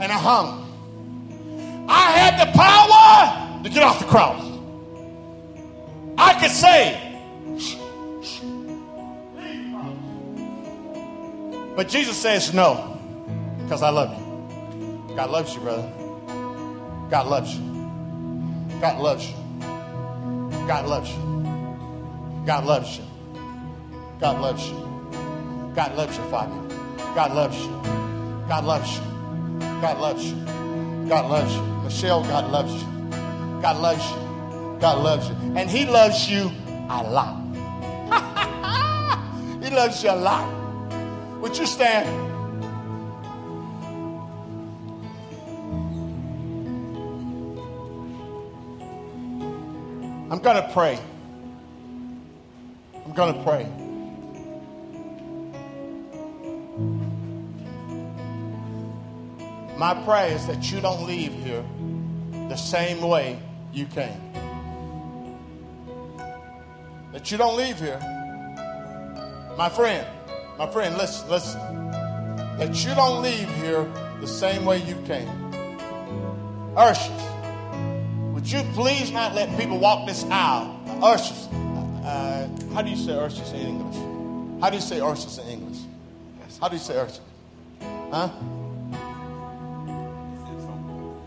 And 0.00 0.10
I 0.10 0.18
hung. 0.18 1.86
I 1.88 2.10
had 2.10 2.46
the 2.46 2.52
power 2.52 3.62
to 3.62 3.70
get 3.70 3.84
off 3.84 4.00
the 4.00 4.06
cross. 4.06 4.51
I 6.24 6.38
could 6.40 6.52
say, 6.52 7.18
but 11.74 11.88
Jesus 11.88 12.16
says 12.16 12.54
no, 12.54 12.96
because 13.64 13.82
I 13.82 13.90
love 13.90 14.16
you. 14.16 15.14
God 15.16 15.30
loves 15.30 15.52
you, 15.52 15.60
brother. 15.62 15.92
God 17.10 17.26
loves 17.26 17.56
you. 17.56 17.64
God 18.80 19.00
loves 19.00 19.28
you. 19.28 19.34
God 20.68 20.86
loves 20.86 21.10
you. 21.10 22.46
God 22.46 22.64
loves 22.66 22.98
you. 22.98 23.04
God 24.20 24.40
loves 24.40 24.68
you. 24.68 25.72
God 25.74 25.96
loves 25.96 26.16
you, 26.16 26.24
Father. 26.30 26.76
God 27.16 27.34
loves 27.34 27.58
you. 27.58 27.82
God 28.48 28.64
loves 28.64 28.96
you. 28.96 29.02
God 29.80 29.98
loves 29.98 30.24
you. 30.24 30.36
God 31.08 31.28
loves 31.28 31.56
you. 31.56 31.62
Michelle, 31.82 32.22
God 32.22 32.52
loves 32.52 32.72
you. 32.72 32.88
God 33.60 33.76
loves 33.78 34.08
you. 34.08 34.31
God 34.82 35.04
loves 35.04 35.28
you. 35.28 35.36
And 35.54 35.70
He 35.70 35.86
loves 35.86 36.28
you 36.28 36.50
a 36.90 37.02
lot. 37.04 37.38
he 39.62 39.70
loves 39.70 40.02
you 40.02 40.10
a 40.10 40.16
lot. 40.16 41.40
Would 41.40 41.56
you 41.56 41.66
stand? 41.66 42.08
I'm 50.32 50.40
going 50.40 50.56
to 50.56 50.68
pray. 50.72 50.98
I'm 53.04 53.12
going 53.12 53.34
to 53.34 53.42
pray. 53.44 53.68
My 59.78 59.94
prayer 60.02 60.34
is 60.34 60.44
that 60.48 60.72
you 60.72 60.80
don't 60.80 61.06
leave 61.06 61.32
here 61.32 61.64
the 62.48 62.56
same 62.56 63.00
way 63.00 63.38
you 63.72 63.86
came. 63.86 64.41
That 67.12 67.30
you 67.30 67.36
don't 67.36 67.56
leave 67.56 67.78
here. 67.78 67.98
My 69.58 69.68
friend, 69.68 70.06
my 70.58 70.66
friend, 70.66 70.96
listen, 70.96 71.28
listen. 71.28 71.60
That 72.58 72.84
you 72.84 72.94
don't 72.94 73.22
leave 73.22 73.48
here 73.56 73.86
the 74.20 74.26
same 74.26 74.64
way 74.64 74.78
you 74.78 74.96
came. 75.04 75.28
Ushers, 76.74 77.22
would 78.32 78.50
you 78.50 78.62
please 78.72 79.10
not 79.10 79.34
let 79.34 79.54
people 79.58 79.78
walk 79.78 80.06
this 80.06 80.24
aisle? 80.30 80.80
Ushers, 81.02 81.48
uh, 82.02 82.48
how 82.72 82.80
do 82.80 82.88
you 82.88 82.96
say 82.96 83.12
ushers 83.12 83.52
in 83.52 83.60
English? 83.60 84.62
How 84.62 84.70
do 84.70 84.76
you 84.76 84.82
say 84.82 85.00
ushers 85.00 85.38
in 85.38 85.48
English? 85.48 85.78
How 86.60 86.68
do 86.68 86.76
you 86.76 86.80
say 86.80 86.98
ushers? 86.98 87.20
Huh? 88.10 88.28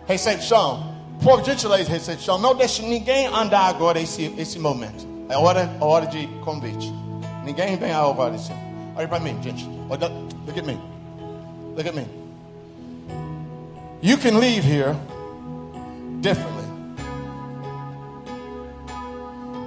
Recepção. 0.07 0.95
Por 1.21 1.43
gentileza, 1.43 1.89
recepção. 1.89 2.39
Não 2.39 2.55
deixe 2.55 2.81
ninguém 2.81 3.27
andar 3.27 3.67
agora 3.67 3.99
esse, 3.99 4.33
esse 4.37 4.57
momento. 4.57 5.14
É 5.29 5.37
hora, 5.37 5.61
é 5.79 5.83
hora 5.83 6.05
de 6.05 6.27
convite. 6.43 6.93
Ninguém 7.43 7.77
vem 7.77 7.91
agora. 7.91 8.35
Assim. 8.35 8.53
Olha 8.95 9.07
para 9.07 9.19
mim, 9.19 9.41
gente. 9.41 9.67
Olha, 9.89 10.07
look 10.45 10.59
at 10.59 10.65
me. 10.65 10.79
Look 11.75 11.87
at 11.87 11.95
me. 11.95 12.05
You 14.01 14.17
can 14.17 14.39
leave 14.39 14.63
here 14.63 14.95
differently. 16.21 16.65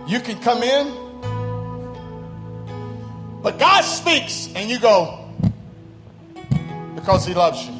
You 0.06 0.20
can 0.20 0.36
come 0.40 0.62
in, 0.62 0.92
but 3.42 3.58
God 3.58 3.82
speaks 3.84 4.48
and 4.54 4.70
you 4.70 4.78
go 4.78 5.18
because 6.94 7.26
He 7.26 7.34
loves 7.34 7.66
you. 7.66 7.74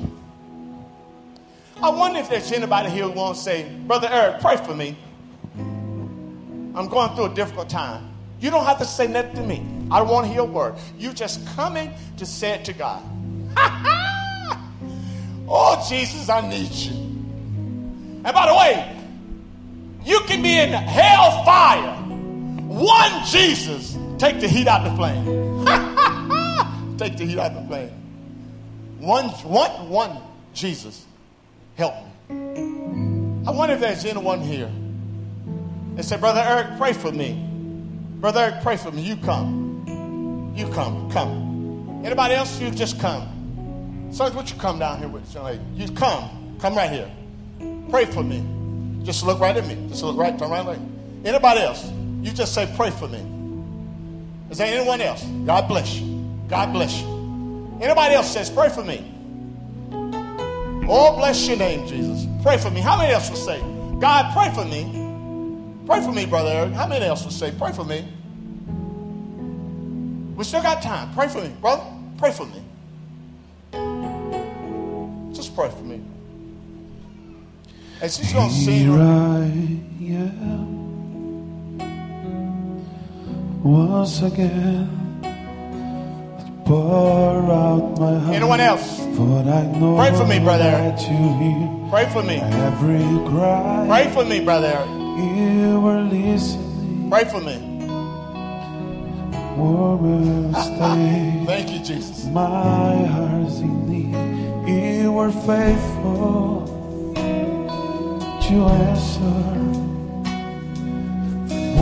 I 1.83 1.91
wonder 1.91 2.19
if 2.19 2.29
there's 2.29 2.51
anybody 2.53 2.91
here 2.91 3.09
who 3.09 3.15
to 3.15 3.35
say, 3.35 3.69
Brother 3.87 4.09
Eric, 4.11 4.41
pray 4.41 4.57
for 4.57 4.75
me. 4.75 4.97
I'm 6.79 6.87
going 6.87 7.13
through 7.17 7.25
a 7.25 7.35
difficult 7.35 7.69
time. 7.69 8.09
You 8.39 8.53
don't 8.53 8.65
have 8.65 8.79
to 8.79 8.85
say 8.85 9.09
nothing 9.09 9.35
to 9.35 9.43
me. 9.43 9.67
I 9.91 9.99
don't 9.99 10.07
want 10.07 10.27
to 10.27 10.33
hear 10.33 10.43
a 10.43 10.45
word. 10.45 10.77
You 10.97 11.13
just 11.13 11.45
coming 11.57 11.93
to 12.19 12.25
say 12.25 12.51
it 12.53 12.65
to 12.67 12.73
God. 12.73 13.03
oh, 15.49 15.85
Jesus, 15.89 16.29
I 16.29 16.49
need 16.49 16.71
you. 16.71 16.93
And 16.93 18.23
by 18.23 18.47
the 18.47 18.55
way, 18.55 18.97
you 20.05 20.21
can 20.29 20.41
be 20.41 20.57
in 20.57 20.71
hell 20.71 21.45
fire. 21.45 21.97
One 22.69 23.25
Jesus, 23.27 23.99
take 24.17 24.39
the 24.39 24.47
heat 24.47 24.69
out 24.69 24.85
the 24.85 24.95
flame. 24.95 25.67
take 26.97 27.17
the 27.17 27.25
heat 27.25 27.39
out 27.39 27.55
the 27.55 27.67
flame. 27.67 27.91
One, 29.01 29.31
one, 29.31 29.89
one 29.89 30.17
Jesus 30.55 31.05
help 31.75 31.95
me. 32.29 33.45
I 33.49 33.51
wonder 33.51 33.75
if 33.75 33.81
there's 33.81 34.05
anyone 34.05 34.43
here 34.43 34.71
that 35.99 36.05
said, 36.05 36.21
Brother 36.21 36.41
Eric, 36.41 36.79
pray 36.79 36.93
for 36.93 37.11
me. 37.11 37.45
Brother 38.21 38.39
Eric, 38.39 38.63
pray 38.63 38.77
for 38.77 38.93
me. 38.93 39.03
You 39.03 39.17
come. 39.17 40.55
You 40.57 40.69
come. 40.69 41.11
Come. 41.11 42.03
Anybody 42.05 42.35
else? 42.35 42.61
You 42.61 42.71
just 42.71 43.01
come. 43.01 44.09
Sons, 44.13 44.33
would 44.37 44.49
you 44.49 44.57
come 44.59 44.79
down 44.79 44.99
here 44.99 45.09
with? 45.09 45.37
You 45.75 45.91
come. 45.91 46.57
Come 46.61 46.77
right 46.77 46.89
here. 46.89 47.11
Pray 47.91 48.05
for 48.05 48.23
me. 48.23 48.47
Just 49.05 49.25
look 49.25 49.41
right 49.41 49.57
at 49.57 49.67
me. 49.67 49.89
Just 49.89 50.05
look 50.05 50.17
right, 50.17 50.39
turn 50.39 50.51
right 50.51 50.65
like. 50.65 50.79
Anybody 51.25 51.63
else? 51.63 51.91
You 52.23 52.31
just 52.31 52.55
say, 52.55 52.73
pray 52.77 52.91
for 52.93 53.09
me. 53.09 53.19
Is 54.51 54.59
there 54.59 54.73
anyone 54.73 55.01
else? 55.01 55.25
God 55.25 55.67
bless 55.67 55.97
you. 55.97 56.33
God 56.47 56.73
bless 56.73 57.01
you. 57.01 57.79
Anybody 57.81 58.15
else 58.15 58.33
says, 58.33 58.51
pray 58.51 58.69
for 58.69 58.85
me. 58.85 59.05
Oh, 60.89 61.17
bless 61.17 61.49
your 61.49 61.57
name, 61.57 61.89
Jesus. 61.89 62.25
Pray 62.45 62.57
for 62.57 62.71
me. 62.71 62.83
How 62.83 62.97
many 62.97 63.13
else 63.13 63.31
will 63.31 63.37
say, 63.37 63.61
God, 63.99 64.33
pray 64.33 64.55
for 64.55 64.65
me? 64.65 65.08
Pray 65.89 66.03
for 66.03 66.13
me, 66.13 66.27
Brother 66.27 66.51
Eric. 66.51 66.73
How 66.75 66.87
many 66.87 67.07
else 67.07 67.25
will 67.25 67.31
say, 67.31 67.51
pray 67.51 67.73
for 67.73 67.83
me? 67.83 68.05
We 70.37 70.45
still 70.45 70.61
got 70.61 70.83
time. 70.83 71.15
Pray 71.15 71.29
for 71.29 71.41
me, 71.41 71.49
brother. 71.63 71.83
Pray 72.19 72.31
for 72.31 72.45
me. 72.45 72.63
Just 75.33 75.57
pray 75.57 75.71
for 75.71 75.83
me. 75.83 76.03
And 78.03 78.13
she's 78.13 78.33
going 78.35 78.51
to 78.51 78.55
Here 78.55 78.81
sing. 78.81 79.01
I 79.01 79.45
am 80.15 81.79
once 83.65 84.21
again. 84.21 84.95
Pour 86.67 87.51
out 87.51 87.99
my 87.99 88.19
heart. 88.19 88.35
Anyone 88.37 88.61
else? 88.61 88.99
For 89.17 89.39
I 89.41 89.65
know 89.79 89.97
Pray 89.97 90.13
for 90.15 90.27
me, 90.27 90.39
brother. 90.39 90.65
that 90.71 91.01
you 91.01 91.17
hear 91.17 91.89
Pray 91.91 92.07
for 92.13 92.23
me. 92.23 92.37
every 92.37 93.31
cry. 93.31 93.87
Pray 93.89 94.13
for 94.13 94.25
me, 94.27 94.41
Brother 94.45 94.67
Eric. 94.67 95.08
You 95.19 95.81
were 95.81 96.01
listening. 96.03 97.11
Pray 97.11 97.25
for 97.25 97.41
me. 97.41 97.59
Warmer 99.57 100.53
ah, 100.55 100.59
ah. 100.59 100.63
stay. 100.63 101.45
Thank 101.45 101.71
you, 101.73 101.81
Jesus. 101.81 102.27
My 102.27 103.05
heart's 103.15 103.59
in 103.59 103.75
need. 103.91 104.15
You 104.69 105.13
were 105.13 105.33
faithful 105.33 106.67
to 108.47 108.55
answer 108.87 109.59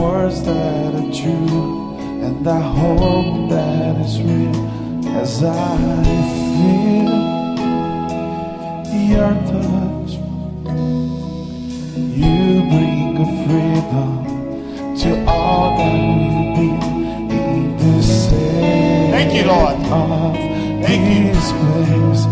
words 0.00 0.42
that 0.44 0.94
are 0.94 1.12
true, 1.12 1.96
and 2.24 2.48
I 2.48 2.60
hope 2.60 3.50
that 3.50 3.96
is 4.04 4.22
real 4.22 4.56
as 5.20 5.42
I 5.44 5.76
feel 6.56 7.16
your 9.12 9.34
touch. 9.52 10.05
To 15.02 15.24
all 15.26 15.76
that 15.78 15.92
we've 15.92 16.56
been 16.56 17.30
in 17.30 17.76
this 17.76 18.26
state 18.26 19.10
Thank 19.16 19.32
you, 19.34 19.44
Lord. 19.44 19.76
Thank 20.84 21.02
you. 21.08 21.32
this 21.32 21.52
place, 21.52 22.22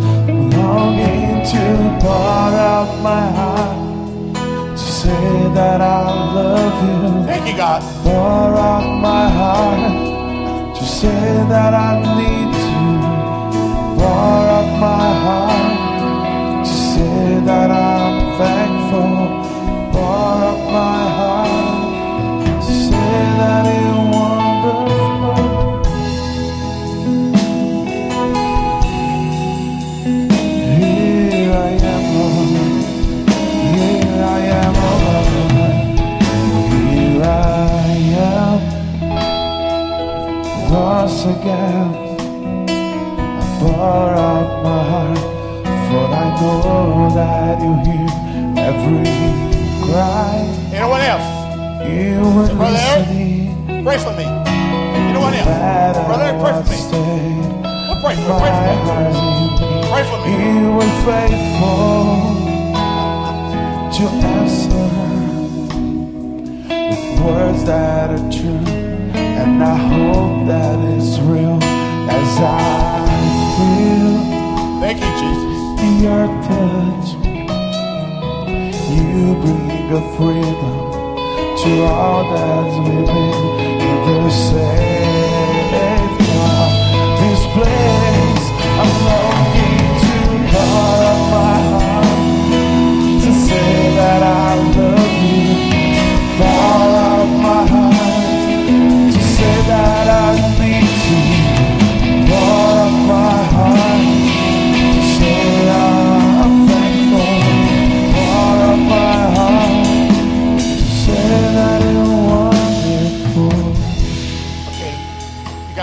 longing 0.57 1.45
to 1.53 1.65
pour 2.03 2.53
out 2.71 2.91
my 3.03 3.27
heart 3.39 4.37
to 4.77 4.79
say 4.79 5.51
that 5.55 5.81
I 5.81 6.33
love 6.35 6.77
you. 6.89 7.27
Thank 7.27 7.49
you, 7.49 7.57
God. 7.57 7.81
Pour 8.03 8.57
out 8.71 9.01
my 9.01 9.29
heart 9.39 10.77
to 10.77 10.85
say 10.85 11.45
that 11.49 11.73
I 11.75 11.93
need 12.19 12.53
you. 12.65 12.87
Pour 13.99 14.43
out 14.57 14.71
my 14.81 15.09
heart 15.25 16.67
to 16.67 16.73
say 16.73 17.41
that 17.49 17.71
I'm 17.71 18.39
thankful. 18.39 19.13
Pour 19.93 20.35
out 20.49 20.61
my 20.73 21.04
Once 41.05 41.25
again, 41.27 41.95
I 42.69 43.59
pour 43.61 44.15
out 44.17 44.63
my 44.65 44.83
heart, 44.91 45.19
for 45.87 46.07
I 46.13 46.25
know 46.41 47.11
that 47.15 47.61
you 47.63 47.73
hear 47.85 48.09
every 48.59 49.05
cry. 49.85 50.37
Anyone 50.73 51.01
else? 51.03 51.44
You 51.85 52.21
were 52.35 52.49
Brother 52.57 52.79
Eric? 52.81 53.85
Pray 53.85 53.99
for 53.99 54.13
me. 54.17 54.25
Anyone 54.25 55.35
else? 55.35 56.07
Brother 56.07 56.25
Eric, 56.25 56.41
pray 56.41 56.53
for 56.57 56.65
me. 56.71 56.79
Well, 57.89 58.01
pray 58.01 58.17
for 58.17 58.23
me. 58.25 58.39
Pray 58.41 58.55
for 58.55 58.59
me. 58.65 58.75
heart's 58.89 59.21
in 59.21 59.29
need. 59.29 59.85
Pray 59.93 60.05
for 60.09 60.19
me. 60.25 60.31
You 60.33 60.73
were 60.73 60.95
faithful 61.05 62.05
to 63.97 64.05
answer 64.35 64.91
with 66.91 67.21
words 67.21 67.63
that 67.65 68.11
are 68.11 68.31
true, 68.33 68.65
and 69.15 69.63
I 69.63 69.77
hope 69.77 70.47
that 70.49 70.79
it's 70.97 71.19
real 71.21 71.63
as 71.63 72.39
I 72.41 73.05
feel 73.57 74.15
Thank 74.81 74.99
you, 75.01 75.13
Jesus. 75.21 76.03
your 76.03 76.27
touch. 76.49 77.09
You 78.91 79.35
bring 79.43 79.93
a 79.93 80.17
freedom 80.17 80.94
to 81.65 81.83
all 81.85 82.25
that's 82.31 82.77
within 82.87 83.33
the 84.05 84.31
safe 84.31 85.71
God. 86.29 86.71
This 87.21 87.43
place, 87.55 88.47
I'm 88.81 88.93
longing 89.09 89.89
to 90.05 90.15
pour 90.53 90.99
out 91.09 91.23
my 91.33 91.57
heart 91.73 92.21
to 93.25 93.31
say 93.47 93.97
that 93.97 94.23
I 94.23 94.44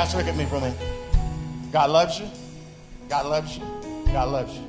guys 0.01 0.15
look 0.15 0.25
at 0.25 0.35
me 0.35 0.45
for 0.45 0.55
a 0.55 0.61
minute. 0.61 0.79
God 1.71 1.91
loves 1.91 2.19
you. 2.19 2.27
God 3.07 3.27
loves 3.27 3.55
you. 3.55 3.63
God 4.07 4.29
loves 4.29 4.57
you. 4.57 4.65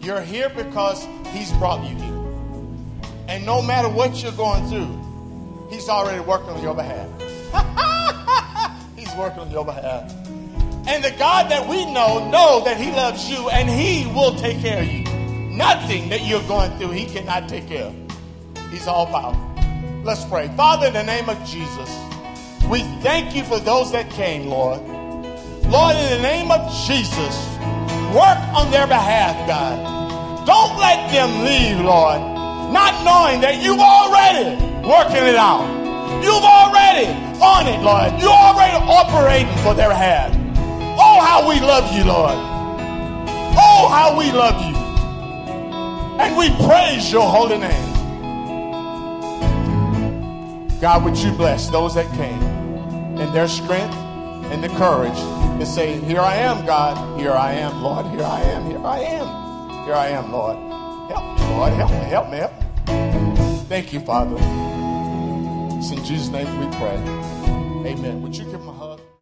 You're 0.00 0.22
here 0.22 0.48
because 0.48 1.06
He's 1.28 1.52
brought 1.52 1.88
you 1.88 1.94
here. 1.94 3.10
And 3.28 3.46
no 3.46 3.62
matter 3.62 3.88
what 3.88 4.20
you're 4.20 4.32
going 4.32 4.66
through, 4.66 5.68
He's 5.70 5.88
already 5.88 6.18
working 6.18 6.48
on 6.48 6.60
your 6.64 6.74
behalf. 6.74 7.08
He's 8.96 9.14
working 9.14 9.38
on 9.38 9.52
your 9.52 9.64
behalf. 9.64 10.12
And 10.88 11.04
the 11.04 11.14
God 11.16 11.48
that 11.52 11.68
we 11.68 11.84
know, 11.84 12.28
know 12.28 12.64
that 12.64 12.76
He 12.76 12.90
loves 12.90 13.30
you 13.30 13.50
and 13.50 13.70
He 13.70 14.12
will 14.12 14.34
take 14.34 14.60
care 14.60 14.82
of 14.82 14.88
you. 14.88 15.04
Nothing 15.56 16.08
that 16.08 16.26
you're 16.26 16.42
going 16.48 16.76
through, 16.76 16.90
He 16.90 17.06
cannot 17.06 17.48
take 17.48 17.68
care 17.68 17.84
of. 17.84 17.94
He's 18.72 18.88
all 18.88 19.06
powerful. 19.06 19.46
Let's 20.02 20.24
pray. 20.24 20.48
Father, 20.56 20.88
in 20.88 20.94
the 20.94 21.04
name 21.04 21.28
of 21.28 21.38
Jesus, 21.44 22.09
we 22.70 22.82
thank 23.02 23.34
you 23.34 23.42
for 23.42 23.58
those 23.58 23.90
that 23.90 24.08
came, 24.10 24.46
Lord. 24.46 24.80
Lord, 25.66 25.96
in 25.96 26.10
the 26.16 26.22
name 26.22 26.52
of 26.52 26.70
Jesus, 26.86 27.34
work 28.14 28.38
on 28.54 28.70
their 28.70 28.86
behalf, 28.86 29.34
God. 29.48 30.46
Don't 30.46 30.78
let 30.78 31.10
them 31.10 31.44
leave, 31.44 31.84
Lord, 31.84 32.20
not 32.70 32.94
knowing 33.02 33.40
that 33.40 33.60
you've 33.60 33.80
already 33.80 34.54
working 34.86 35.26
it 35.26 35.34
out. 35.34 35.66
You've 36.22 36.46
already 36.46 37.10
on 37.42 37.66
it, 37.66 37.82
Lord. 37.82 38.20
You're 38.22 38.30
already 38.30 38.76
operating 38.86 39.56
for 39.64 39.74
their 39.74 39.88
behalf. 39.88 40.30
Oh, 40.96 41.20
how 41.20 41.48
we 41.48 41.58
love 41.58 41.92
you, 41.92 42.04
Lord. 42.04 42.36
Oh, 43.58 43.88
how 43.90 44.16
we 44.16 44.30
love 44.30 44.62
you. 44.62 44.76
And 46.20 46.36
we 46.36 46.50
praise 46.66 47.10
your 47.10 47.28
holy 47.28 47.58
name. 47.58 47.90
God, 50.80 51.04
would 51.04 51.16
you 51.16 51.32
bless 51.32 51.68
those 51.68 51.94
that 51.96 52.06
came 52.14 52.59
in 53.20 53.32
their 53.32 53.48
strength 53.48 53.94
and 54.50 54.64
the 54.64 54.68
courage 54.70 55.18
to 55.60 55.66
say, 55.66 56.00
Here 56.00 56.20
I 56.20 56.36
am, 56.36 56.64
God. 56.64 57.20
Here 57.20 57.32
I 57.32 57.52
am, 57.52 57.82
Lord. 57.82 58.06
Here 58.06 58.22
I 58.22 58.40
am. 58.40 58.66
Here 58.70 58.84
I 58.84 58.98
am. 58.98 59.84
Here 59.84 59.94
I 59.94 60.08
am, 60.08 60.32
Lord. 60.32 60.56
Help 61.10 61.38
me, 61.38 61.56
Lord. 61.56 61.72
Help 61.74 61.90
me. 61.90 61.96
Help 61.96 62.30
me. 62.30 62.36
Help 62.38 62.56
me. 62.58 63.64
Thank 63.68 63.92
you, 63.92 64.00
Father. 64.00 64.36
It's 65.78 65.90
in 65.90 66.04
Jesus' 66.04 66.28
name 66.28 66.48
we 66.58 66.66
pray. 66.76 66.96
Amen. 67.86 68.22
Would 68.22 68.36
you 68.36 68.44
give 68.44 68.60
hug? 68.64 68.79